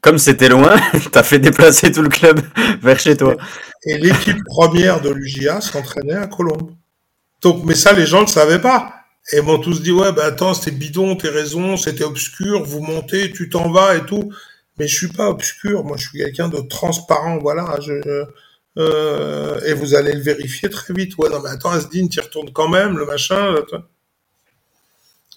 [0.00, 0.76] comme c'était loin,
[1.12, 2.40] t'as fait déplacer tout le club
[2.82, 3.36] vers chez toi.
[3.84, 6.72] Et l'équipe première de l'UGA s'entraînait à Colombes.
[7.42, 8.94] Donc, mais ça, les gens ne le savaient pas.
[9.32, 12.80] Et ils m'ont tous dit, ouais, bah attends, c'était bidon, t'es raison, c'était obscur, vous
[12.80, 14.32] montez, tu t'en vas et tout.
[14.78, 17.78] Mais je suis pas obscur, moi je suis quelqu'un de transparent, voilà.
[17.80, 18.24] Je,
[19.66, 21.16] et vous allez le vérifier très vite.
[21.18, 23.54] Ouais, non, mais attends, Asdin, tu retournes quand même, le machin.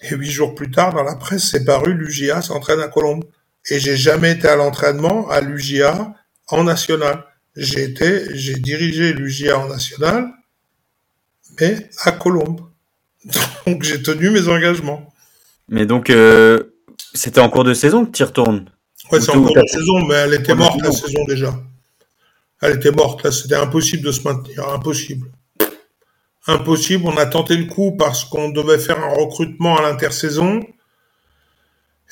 [0.01, 3.22] Et huit jours plus tard, dans la presse, c'est paru, l'UGA s'entraîne à Colombe.
[3.70, 6.14] Et j'ai jamais été à l'entraînement à l'UGA
[6.47, 7.24] en national.
[7.55, 10.28] J'ai été, j'ai dirigé l'UGA en national,
[11.59, 12.61] mais à Colombe.
[13.66, 15.14] Donc j'ai tenu mes engagements.
[15.70, 16.76] Mais donc, euh,
[17.14, 18.70] c'était en cours de saison que tu y retournes?
[19.11, 21.53] Ouais, c'est en cours de saison, mais elle était morte la saison déjà.
[22.61, 25.32] Elle était morte, là, c'était impossible de se maintenir, impossible.
[26.47, 30.61] Impossible, on a tenté le coup parce qu'on devait faire un recrutement à l'intersaison.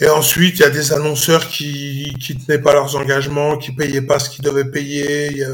[0.02, 4.02] Et ensuite, il y a des annonceurs qui qui tenaient pas leurs engagements, qui payaient
[4.02, 5.45] pas ce qu'ils devaient payer,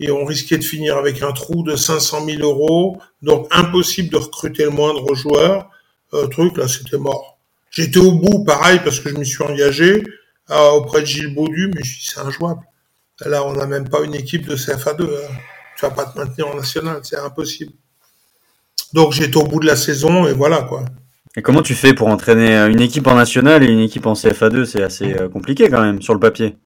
[0.00, 3.00] et on risquait de finir avec un trou de 500 000 euros.
[3.22, 5.70] Donc impossible de recruter le moindre joueur.
[6.14, 7.38] Euh, truc là, c'était mort.
[7.70, 10.04] J'étais au bout, pareil, parce que je m'y suis engagé
[10.48, 12.62] auprès de Gilles Baudu, mais je suis c'est injouable.
[13.24, 15.02] Là, on n'a même pas une équipe de CFA2.
[15.04, 15.34] Hein.
[15.76, 17.72] Tu vas pas te maintenir en national, c'est impossible.
[18.92, 20.84] Donc j'étais au bout de la saison et voilà quoi.
[21.36, 24.64] Et comment tu fais pour entraîner une équipe en national et une équipe en CFA2
[24.64, 26.56] C'est assez euh, compliqué quand même sur le papier.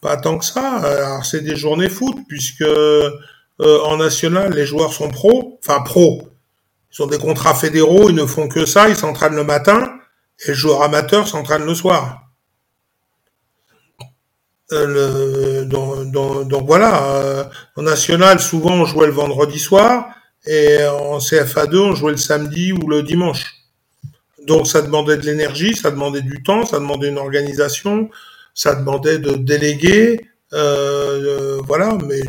[0.00, 0.76] Pas tant que ça.
[0.76, 3.10] Alors c'est des journées foot puisque euh,
[3.60, 6.28] en national les joueurs sont pros, enfin pros.
[6.90, 9.92] Ils ont des contrats fédéraux, ils ne font que ça, ils s'entraînent le matin
[10.46, 12.22] et le joueur amateur s'entraîne le soir.
[14.72, 16.10] Euh, donc,
[16.48, 20.15] donc, voilà, en national souvent on jouait le vendredi soir
[20.46, 23.54] et en CFA2, on jouait le samedi ou le dimanche.
[24.46, 28.10] Donc ça demandait de l'énergie, ça demandait du temps, ça demandait une organisation,
[28.54, 30.20] ça demandait de déléguer.
[30.52, 32.20] Euh, voilà, mais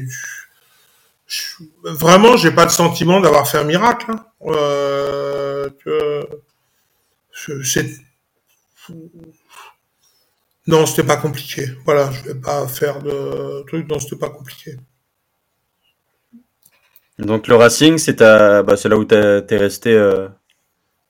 [1.27, 1.43] je,
[1.83, 4.11] vraiment, j'ai pas de sentiment d'avoir fait un miracle.
[4.11, 4.25] Hein.
[4.47, 5.69] Euh,
[7.63, 7.87] c'est
[10.67, 11.65] non, c'était pas compliqué.
[11.85, 13.89] Voilà, je vais pas faire de trucs.
[13.89, 14.77] Non, c'était pas compliqué.
[17.19, 20.27] Donc le Racing, c'est bah, là où tu es resté euh,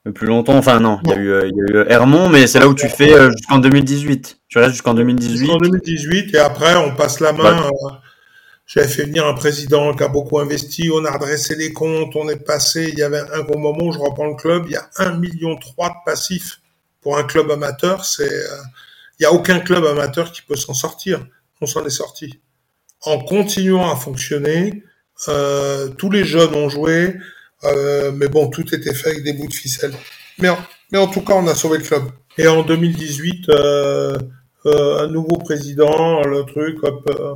[0.05, 0.58] le plus longtemps.
[0.58, 3.14] Enfin non, il y a eu, euh, eu Hermont, mais c'est là où tu fais
[3.14, 4.39] euh, jusqu'en 2018.
[4.47, 5.38] Tu restes jusqu'en 2018.
[5.38, 7.70] Jusqu'en 2018 et après on passe la main.
[8.66, 12.28] J'avais fait venir un président qui a beaucoup investi, on a redressé les comptes, on
[12.28, 14.76] est passé, il y avait un gros moment où je reprends le club, il y
[14.76, 16.60] a un million trois de passifs
[16.99, 18.30] pour un club amateur, c'est
[19.20, 21.26] il n'y a aucun club amateur qui peut s'en sortir.
[21.62, 22.39] On s'en est sorti.
[23.01, 24.84] En continuant à fonctionner,
[25.28, 27.15] euh, tous les jeunes ont joué,
[27.63, 29.93] euh, mais bon, tout était fait avec des bouts de ficelle.
[30.39, 30.49] Mais
[30.99, 32.03] en, tout cas, on a sauvé le club.
[32.38, 34.18] Et en 2018, euh,
[34.65, 37.36] euh, un nouveau président, le truc, hop, euh,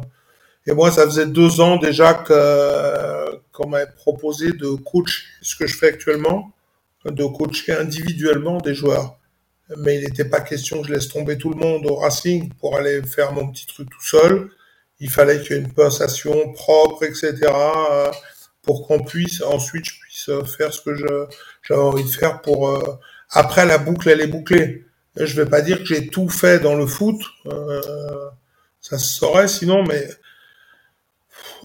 [0.68, 5.66] et moi, ça faisait deux ans déjà que qu'on m'avait proposé de coacher ce que
[5.66, 6.52] je fais actuellement,
[7.06, 9.18] de coacher individuellement des joueurs.
[9.78, 12.78] Mais il n'était pas question que je laisse tomber tout le monde au Racing pour
[12.78, 14.52] aller faire mon petit truc tout seul
[15.02, 18.12] il fallait qu'il y ait une passation propre, etc., euh,
[18.62, 22.70] pour qu'on puisse, ensuite, je puisse euh, faire ce que j'avais envie de faire pour,
[22.70, 22.84] euh,
[23.32, 24.86] après la boucle, elle est bouclée.
[25.18, 27.20] Je vais pas dire que j'ai tout fait dans le foot,
[28.80, 30.08] ça se saurait sinon, mais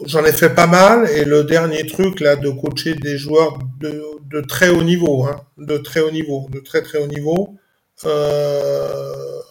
[0.05, 1.09] j'en ai fait pas mal.
[1.11, 5.41] Et le dernier truc là, de coacher des joueurs de, de très haut niveau, hein,
[5.57, 7.55] de très haut niveau, de très très haut niveau,
[8.05, 9.41] euh,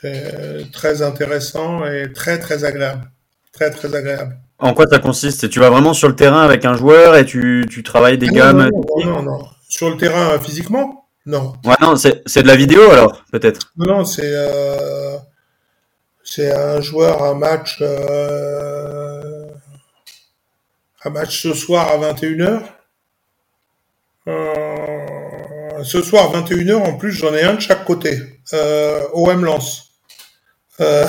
[0.00, 3.10] c'est très intéressant et très très agréable.
[3.52, 4.36] Très très agréable.
[4.58, 5.48] En quoi ça consiste?
[5.50, 8.34] Tu vas vraiment sur le terrain avec un joueur et tu, tu travailles des ah
[8.34, 11.06] gammes non non, non, Sur le terrain physiquement?
[11.26, 11.54] Non.
[11.64, 15.16] Ouais, non, c'est de la vidéo alors, peut-être Non, c'est euh,
[16.28, 19.46] c'est un joueur, un match, euh,
[21.04, 22.62] un match ce soir à 21h.
[24.26, 28.18] Euh, ce soir 21h, en plus, j'en ai un de chaque côté.
[28.52, 29.85] Euh, OM Lance.
[30.80, 31.06] Euh,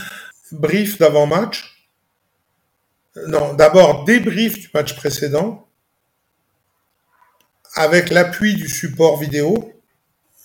[0.52, 1.88] brief d'avant-match.
[3.26, 5.66] Non, d'abord débrief du match précédent
[7.74, 9.72] avec l'appui du support vidéo,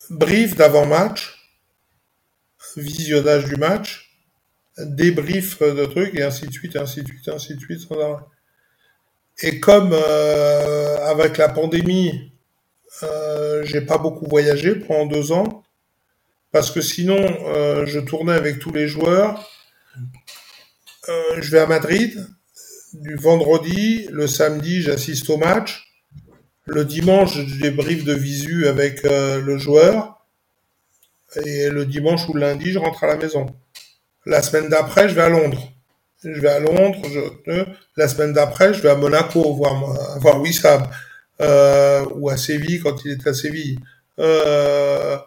[0.10, 1.36] brief d'avant-match,
[2.76, 4.20] visionnage du match,
[4.78, 7.88] débrief de trucs et ainsi de suite, ainsi de suite, ainsi de suite.
[9.42, 12.32] Et comme euh, avec la pandémie,
[13.04, 15.65] euh, j'ai pas beaucoup voyagé pendant deux ans,
[16.56, 19.46] parce que sinon, euh, je tournais avec tous les joueurs.
[21.10, 22.30] Euh, je vais à Madrid
[22.94, 25.84] du vendredi, le samedi, j'assiste au match.
[26.66, 30.26] Le dimanche, je débrief de visu avec euh, le joueur.
[31.46, 33.48] Et le dimanche ou le lundi, je rentre à la maison.
[34.26, 35.74] La semaine d'après, je vais à Londres.
[36.24, 37.02] Je vais à Londres.
[37.98, 39.76] La semaine d'après, je vais à Monaco voir,
[40.22, 40.88] voir Wissam.
[41.42, 43.78] ou à Séville quand il est à Séville.
[44.20, 45.18] Euh,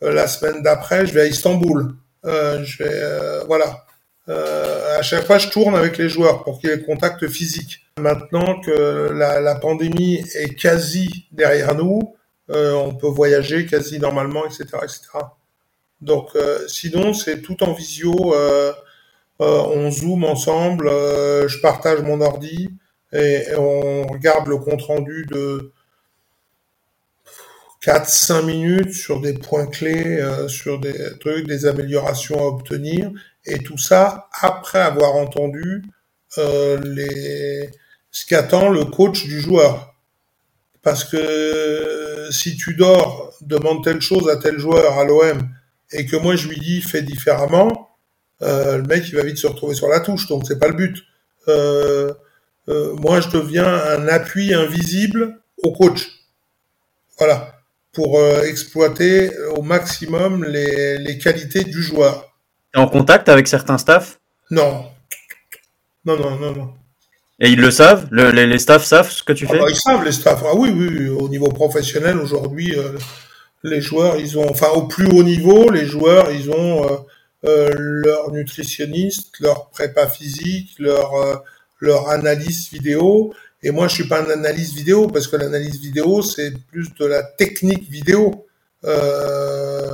[0.00, 1.94] la semaine d'après, je vais à Istanbul.
[2.24, 3.84] Euh, je vais, euh, voilà.
[4.28, 7.86] à chaque fois, je tourne avec les joueurs pour qu'il y ait contact physique.
[7.98, 12.14] Maintenant que la, la pandémie est quasi derrière nous,
[12.48, 15.00] on peut voyager quasi normalement, etc., etc.
[16.00, 16.30] Donc,
[16.68, 18.34] sinon, c'est tout en visio.
[19.38, 20.88] on zoome ensemble.
[20.88, 22.68] je partage mon ordi
[23.12, 25.72] et, on regarde le compte rendu de
[27.86, 33.10] 4-5 minutes sur des points clés, euh, sur des trucs, des améliorations à obtenir,
[33.44, 35.84] et tout ça après avoir entendu
[36.38, 37.70] euh, les,
[38.10, 39.94] ce qu'attend le coach du joueur.
[40.82, 45.48] Parce que si tu dors, demande telle chose à tel joueur à l'OM,
[45.92, 47.90] et que moi je lui dis fais différemment,
[48.42, 50.74] euh, le mec il va vite se retrouver sur la touche, donc c'est pas le
[50.74, 51.04] but.
[51.48, 52.12] Euh,
[52.68, 56.08] euh, moi, je deviens un appui invisible au coach.
[57.18, 57.55] Voilà,
[57.96, 62.36] pour euh, exploiter au maximum les, les qualités du joueur.
[62.74, 64.20] en contact avec certains staffs?
[64.50, 64.84] Non.
[66.04, 66.74] Non, non, non, non.
[67.40, 68.06] Et ils le savent?
[68.12, 69.58] Les, les, staffs savent ce que tu ah fais?
[69.58, 70.42] bah, Ils savent, les staffs.
[70.44, 72.98] Ah oui, oui, au niveau professionnel, aujourd'hui, euh,
[73.62, 76.86] les joueurs, ils ont, enfin, au plus haut niveau, les joueurs, ils ont
[77.46, 81.42] euh, leur nutritionniste, leur prépa physique, leur
[81.80, 83.32] leur analyse vidéo.
[83.66, 87.04] Et moi, je suis pas un analyse vidéo parce que l'analyse vidéo, c'est plus de
[87.04, 88.46] la technique vidéo.
[88.84, 89.90] Euh,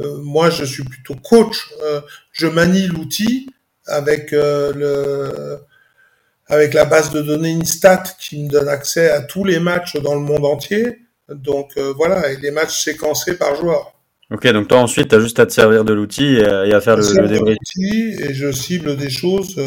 [0.00, 1.70] euh, moi, je suis plutôt coach.
[1.84, 2.00] Euh,
[2.32, 3.48] je manie l'outil
[3.86, 5.58] avec le
[6.48, 10.16] avec la base de données Instat qui me donne accès à tous les matchs dans
[10.16, 10.98] le monde entier.
[11.28, 13.94] Donc voilà, et les matchs séquencés par joueur.
[14.32, 16.96] Ok, donc toi ensuite, tu as juste à te servir de l'outil et, à faire
[16.96, 17.58] le, le débrief.
[17.78, 19.60] Et je cible des choses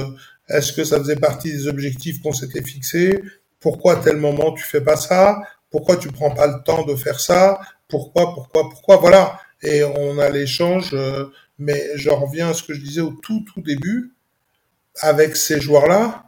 [0.48, 3.20] est-ce que ça faisait partie des objectifs qu'on s'était fixés?
[3.66, 5.42] Pourquoi à tel moment tu fais pas ça?
[5.72, 7.60] Pourquoi tu prends pas le temps de faire ça?
[7.88, 8.98] Pourquoi, pourquoi, pourquoi?
[8.98, 9.40] Voilà.
[9.64, 13.44] Et on a l'échange, euh, mais je reviens à ce que je disais au tout,
[13.52, 14.14] tout début,
[15.00, 16.26] avec ces joueurs-là,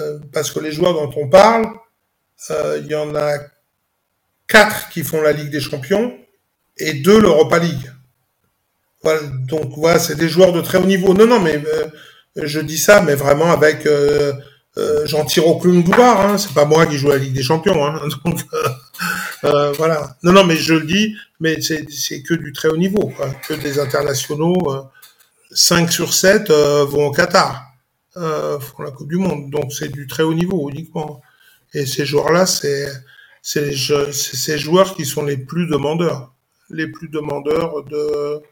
[0.00, 1.66] euh, parce que les joueurs dont on parle,
[2.50, 3.38] euh, il y en a
[4.48, 6.18] quatre qui font la Ligue des Champions
[6.78, 7.92] et deux l'Europa League.
[9.04, 11.14] Voilà, donc voilà, c'est des joueurs de très haut niveau.
[11.14, 11.62] Non, non, mais
[12.34, 13.86] je dis ça, mais vraiment avec
[14.78, 16.20] euh, j'en tire aucune gloire.
[16.20, 17.84] Hein, c'est pas moi qui joue à la Ligue des Champions.
[17.84, 18.00] Hein,
[18.54, 18.68] euh,
[19.44, 20.16] euh, voilà.
[20.22, 23.12] Non, non, mais je le dis, mais c'est que du très haut niveau,
[23.46, 24.86] que des internationaux.
[25.52, 27.64] 5 sur 7 vont au Qatar,
[28.14, 29.50] font la Coupe du Monde.
[29.50, 31.20] Donc c'est du très haut niveau uniquement.
[31.74, 32.88] Et ces joueurs-là, c'est
[33.42, 36.32] c'est ces joueurs qui sont les plus demandeurs,
[36.68, 38.42] les plus demandeurs de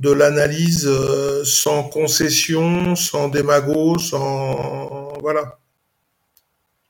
[0.00, 5.58] de l'analyse euh, sans concession, sans démago, sans voilà.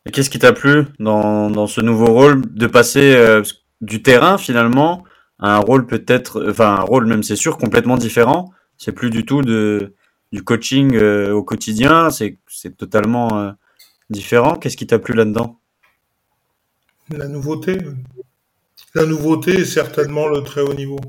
[0.07, 3.43] Et qu'est-ce qui t'a plu dans, dans ce nouveau rôle de passer euh,
[3.81, 5.05] du terrain finalement
[5.41, 8.53] à un rôle peut-être, enfin un rôle même c'est sûr complètement différent.
[8.79, 9.95] C'est plus du tout de
[10.33, 13.53] du coaching euh, au quotidien, c'est c'est totalement
[14.09, 14.55] différent.
[14.55, 15.59] Qu'est-ce qui t'a plu là-dedans?
[17.11, 17.77] La nouveauté.
[18.95, 21.01] La nouveauté est certainement le très haut niveau.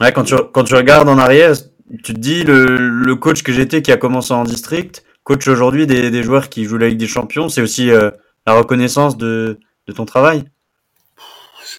[0.00, 1.54] Ouais, quand tu, quand tu regardes en arrière,
[2.02, 5.86] tu te dis le, le coach que j'étais qui a commencé en district, coach aujourd'hui
[5.86, 8.10] des, des joueurs qui jouent la Ligue des Champions, c'est aussi euh,
[8.46, 10.44] la reconnaissance de, de ton travail.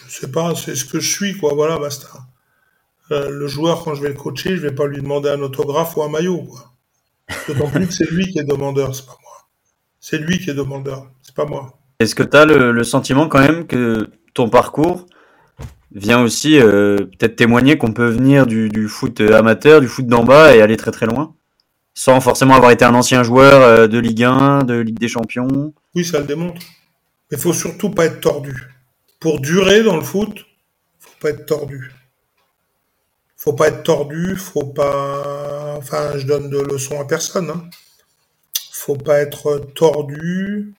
[0.07, 1.53] Je sais pas, c'est ce que je suis, quoi.
[1.53, 2.07] Voilà, basta.
[3.11, 5.97] Euh, le joueur, quand je vais le coacher, je vais pas lui demander un autographe
[5.97, 6.71] ou un maillot, quoi.
[7.47, 9.47] D'autant plus que c'est lui qui est demandeur, c'est pas moi.
[9.99, 11.79] C'est lui qui est demandeur, c'est pas moi.
[11.99, 15.05] Est-ce que tu as le, le sentiment quand même que ton parcours
[15.93, 20.55] vient aussi euh, peut-être témoigner qu'on peut venir du, foot amateur, du foot d'en bas
[20.55, 21.35] et aller très très loin,
[21.93, 25.73] sans forcément avoir été un ancien joueur euh, de Ligue 1, de Ligue des Champions.
[25.95, 26.61] Oui, ça le démontre.
[27.31, 28.69] Mais faut surtout pas être tordu.
[29.19, 30.45] Pour durer dans le foot,
[30.99, 31.91] faut pas être tordu.
[33.37, 35.75] Faut pas être tordu, faut pas.
[35.77, 37.49] Enfin, je donne de leçons à personne.
[37.49, 37.69] Hein.
[38.71, 40.73] Faut pas être tordu.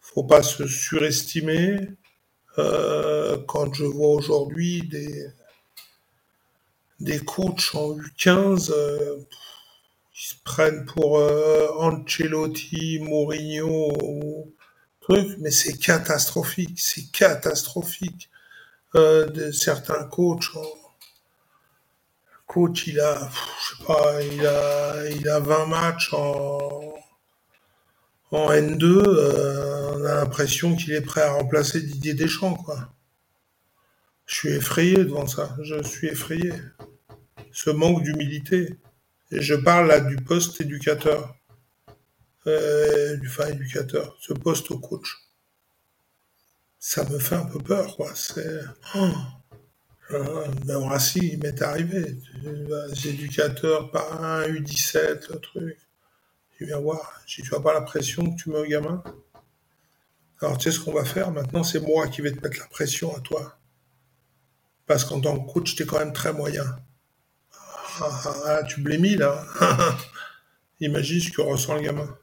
[0.00, 1.88] Faut pas se surestimer
[2.58, 5.28] euh, quand je vois aujourd'hui des,
[7.00, 9.18] des coachs en U15 euh,
[10.14, 14.52] qui se prennent pour euh, Ancelotti, Mourinho,
[15.00, 18.28] truc, mais c'est catastrophique, c'est catastrophique.
[18.94, 20.50] De certains coachs,
[22.46, 26.94] coach il a, je sais pas, il a, il a 20 matchs en
[28.32, 32.92] en N2, euh, on a l'impression qu'il est prêt à remplacer Didier Deschamps, quoi.
[34.26, 35.54] Je suis effrayé devant ça.
[35.62, 36.52] Je suis effrayé.
[37.52, 38.78] Ce manque d'humilité.
[39.30, 41.34] Et je parle là du poste éducateur.
[42.46, 44.16] Euh, du fin éducateur.
[44.20, 45.18] Ce poste au coach.
[46.78, 48.12] Ça me fait un peu peur, quoi.
[48.14, 48.60] C'est,
[48.96, 49.10] oh,
[51.16, 52.16] il m'est arrivé.
[52.42, 55.78] Les éducateurs, par un U17, le truc.
[56.62, 59.02] Tu viens voir, si tu n'as pas la pression que tu mets au gamin.
[60.40, 62.68] Alors tu sais ce qu'on va faire maintenant, c'est moi qui vais te mettre la
[62.68, 63.58] pression à toi.
[64.86, 66.62] Parce qu'en tant que coach, t'es quand même très moyen.
[67.98, 69.44] Ah, ah, ah tu blémis là.
[70.80, 72.16] Imagine ce que ressent le gamin.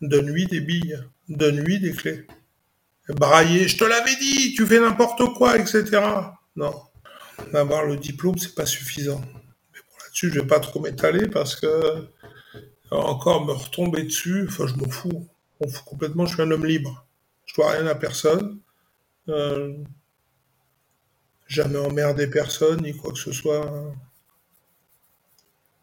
[0.00, 0.98] Donne-lui des billes,
[1.28, 2.26] donne-lui des clés.
[3.10, 6.00] Brailler, je te l'avais dit, tu fais n'importe quoi, etc.
[6.56, 6.72] Non.
[7.52, 9.20] Avoir le diplôme, c'est pas suffisant.
[9.20, 12.08] Mais bon, là-dessus, je vais pas trop m'étaler parce que
[12.90, 15.28] encore me retomber dessus, enfin, je m'en fous.
[15.60, 17.06] On fout complètement, je suis un homme libre.
[17.46, 18.58] Je dois rien à personne.
[19.28, 19.74] Euh,
[21.46, 23.70] jamais emmerder personne, ni quoi que ce soit.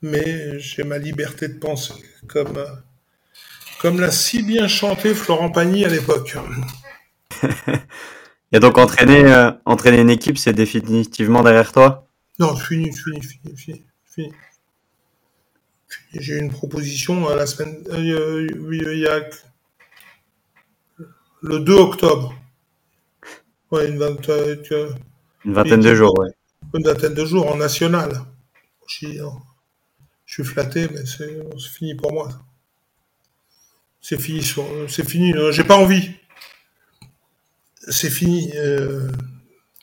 [0.01, 1.93] Mais j'ai ma liberté de penser,
[2.28, 2.64] comme,
[3.80, 6.38] comme l'a si bien chanté Florent Pagny à l'époque.
[8.53, 12.08] Et donc entraîner, euh, entraîner une équipe, c'est définitivement derrière toi?
[12.39, 13.86] Non, fini, fini, fini, fini.
[14.05, 14.32] fini.
[16.14, 17.84] J'ai une proposition à la semaine.
[17.90, 19.22] Euh, il y a
[21.42, 22.34] le 2 octobre.
[23.72, 24.64] Ouais, une, vingtaine,
[25.44, 26.30] une vingtaine de jours, ouais.
[26.74, 28.22] Une vingtaine de jours en national.
[28.88, 29.20] Je,
[30.26, 32.30] suis flatté, mais c'est fini pour moi.
[34.02, 34.42] C'est fini.
[34.88, 35.34] C'est fini.
[35.52, 36.18] J'ai pas envie
[37.88, 38.52] c'est fini.
[38.56, 39.10] Euh,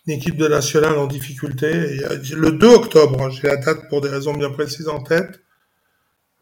[0.06, 1.72] une équipe de nationale en difficulté.
[1.72, 5.40] le 2 octobre, hein, j'ai la date pour des raisons bien précises en tête,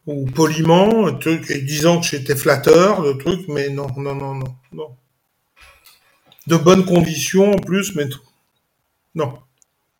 [0.05, 4.97] ou poliment, truc, disant que j'étais flatteur, le truc, mais non, non, non, non, non.
[6.47, 8.07] De bonnes conditions en plus, mais
[9.15, 9.39] non.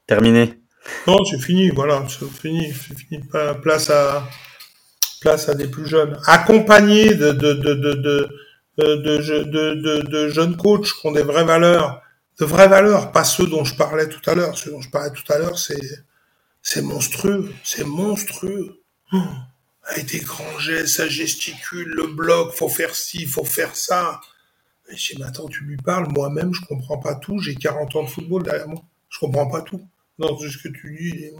[0.06, 0.60] Terminé.
[1.08, 3.24] Non, c'est fini, voilà, c'est fini, c'est fini.
[3.62, 4.28] Place à,
[5.22, 6.20] place à des plus jeunes.
[6.26, 8.30] Accompagné de, de, de, de
[8.78, 12.02] de, de, de, jeunes coachs qui ont des vraies valeurs,
[12.40, 14.58] de vraies valeurs, pas ceux dont je parlais tout à l'heure.
[14.58, 16.04] Ceux dont je parlais tout à l'heure, c'est
[16.62, 18.82] c'est monstrueux, c'est monstrueux.
[19.12, 19.18] Oh,
[19.86, 24.22] avec des grands gestes, ça gesticule, le bloc, faut faire ci, faut faire ça.
[24.90, 27.96] Et je dis, mais attends, tu lui parles, moi-même, je comprends pas tout, j'ai 40
[27.96, 29.86] ans de football derrière moi, je comprends pas tout.
[30.20, 31.32] Non, ce que tu dis,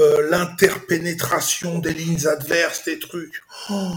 [0.00, 3.42] euh, l'interpénétration des lignes adverses, des trucs.
[3.70, 3.92] Oh,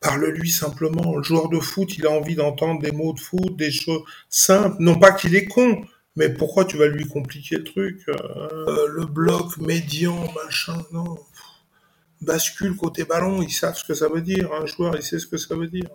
[0.00, 1.16] Parle-lui simplement.
[1.16, 4.76] Le joueur de foot, il a envie d'entendre des mots de foot, des choses simples.
[4.80, 5.84] Non pas qu'il est con,
[6.16, 11.18] mais pourquoi tu vas lui compliquer le truc euh, Le bloc médian, machin, non.
[12.20, 14.52] Bascule côté ballon, ils savent ce que ça veut dire.
[14.52, 15.88] Un joueur, il sait ce que ça veut dire.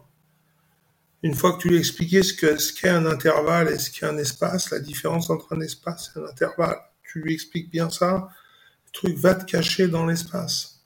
[1.21, 4.05] Une fois que tu lui expliqué ce qu'est ce qu'est un intervalle et ce qu'est
[4.05, 8.29] un espace, la différence entre un espace et un intervalle, tu lui expliques bien ça,
[8.85, 10.81] le truc va te cacher dans l'espace.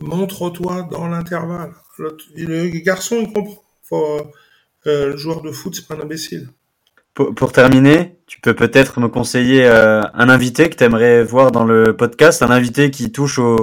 [0.00, 1.72] Montre-toi dans l'intervalle.
[1.98, 3.64] Le, garçon, il comprend.
[4.86, 6.48] Euh, le joueur de foot, c'est pas un imbécile.
[7.14, 11.64] Pour, terminer, tu peux peut-être me conseiller euh, un invité que tu aimerais voir dans
[11.64, 13.58] le podcast, un invité qui touche au,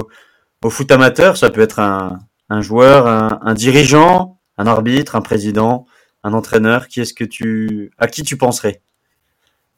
[0.70, 1.36] foot amateur.
[1.36, 5.86] Ça peut être un, joueur, un, dirigeant, un arbitre, un président,
[6.22, 6.88] un entraîneur.
[6.88, 8.82] Qui est-ce que tu, à qui tu penserais?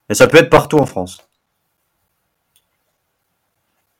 [0.09, 1.19] Et ça peut être partout en France.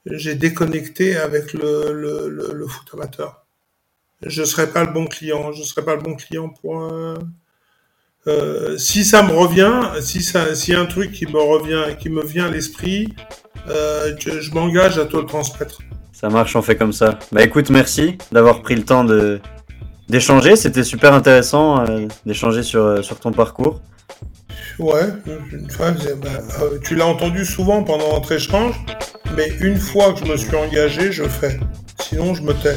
[0.07, 3.45] J'ai déconnecté avec le, le foot amateur
[4.23, 5.53] je serais pas le bon client.
[5.53, 6.83] Je serais pas le bon client pour.
[8.27, 12.25] Euh, si ça me revient, si ça, si un truc qui me revient, qui me
[12.25, 13.15] vient à l'esprit,
[13.69, 15.79] euh, je, m'engage à te le transmettre.
[16.19, 17.17] Ça marche, on fait comme ça.
[17.31, 19.41] Bah écoute, merci d'avoir pris le temps de
[20.09, 20.57] d'échanger.
[20.57, 21.85] C'était super intéressant
[22.27, 23.81] d'échanger sur sur ton parcours.
[24.81, 25.13] Ouais,
[25.53, 26.29] une fois, bah,
[26.83, 28.75] tu l'as entendu souvent pendant notre échange,
[29.37, 31.61] mais une fois que je me suis engagé, je fais.
[32.01, 32.77] Sinon, je me tais.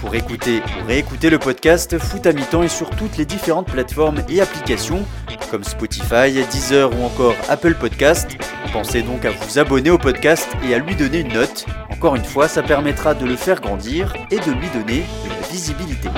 [0.00, 4.22] Pour écouter ou réécouter le podcast, Foot à mi-temps est sur toutes les différentes plateformes
[4.28, 5.04] et applications
[5.50, 8.38] comme Spotify, Deezer ou encore Apple Podcast.
[8.72, 11.66] Pensez donc à vous abonner au podcast et à lui donner une note.
[11.90, 15.48] Encore une fois, ça permettra de le faire grandir et de lui donner de la
[15.48, 16.08] visibilité.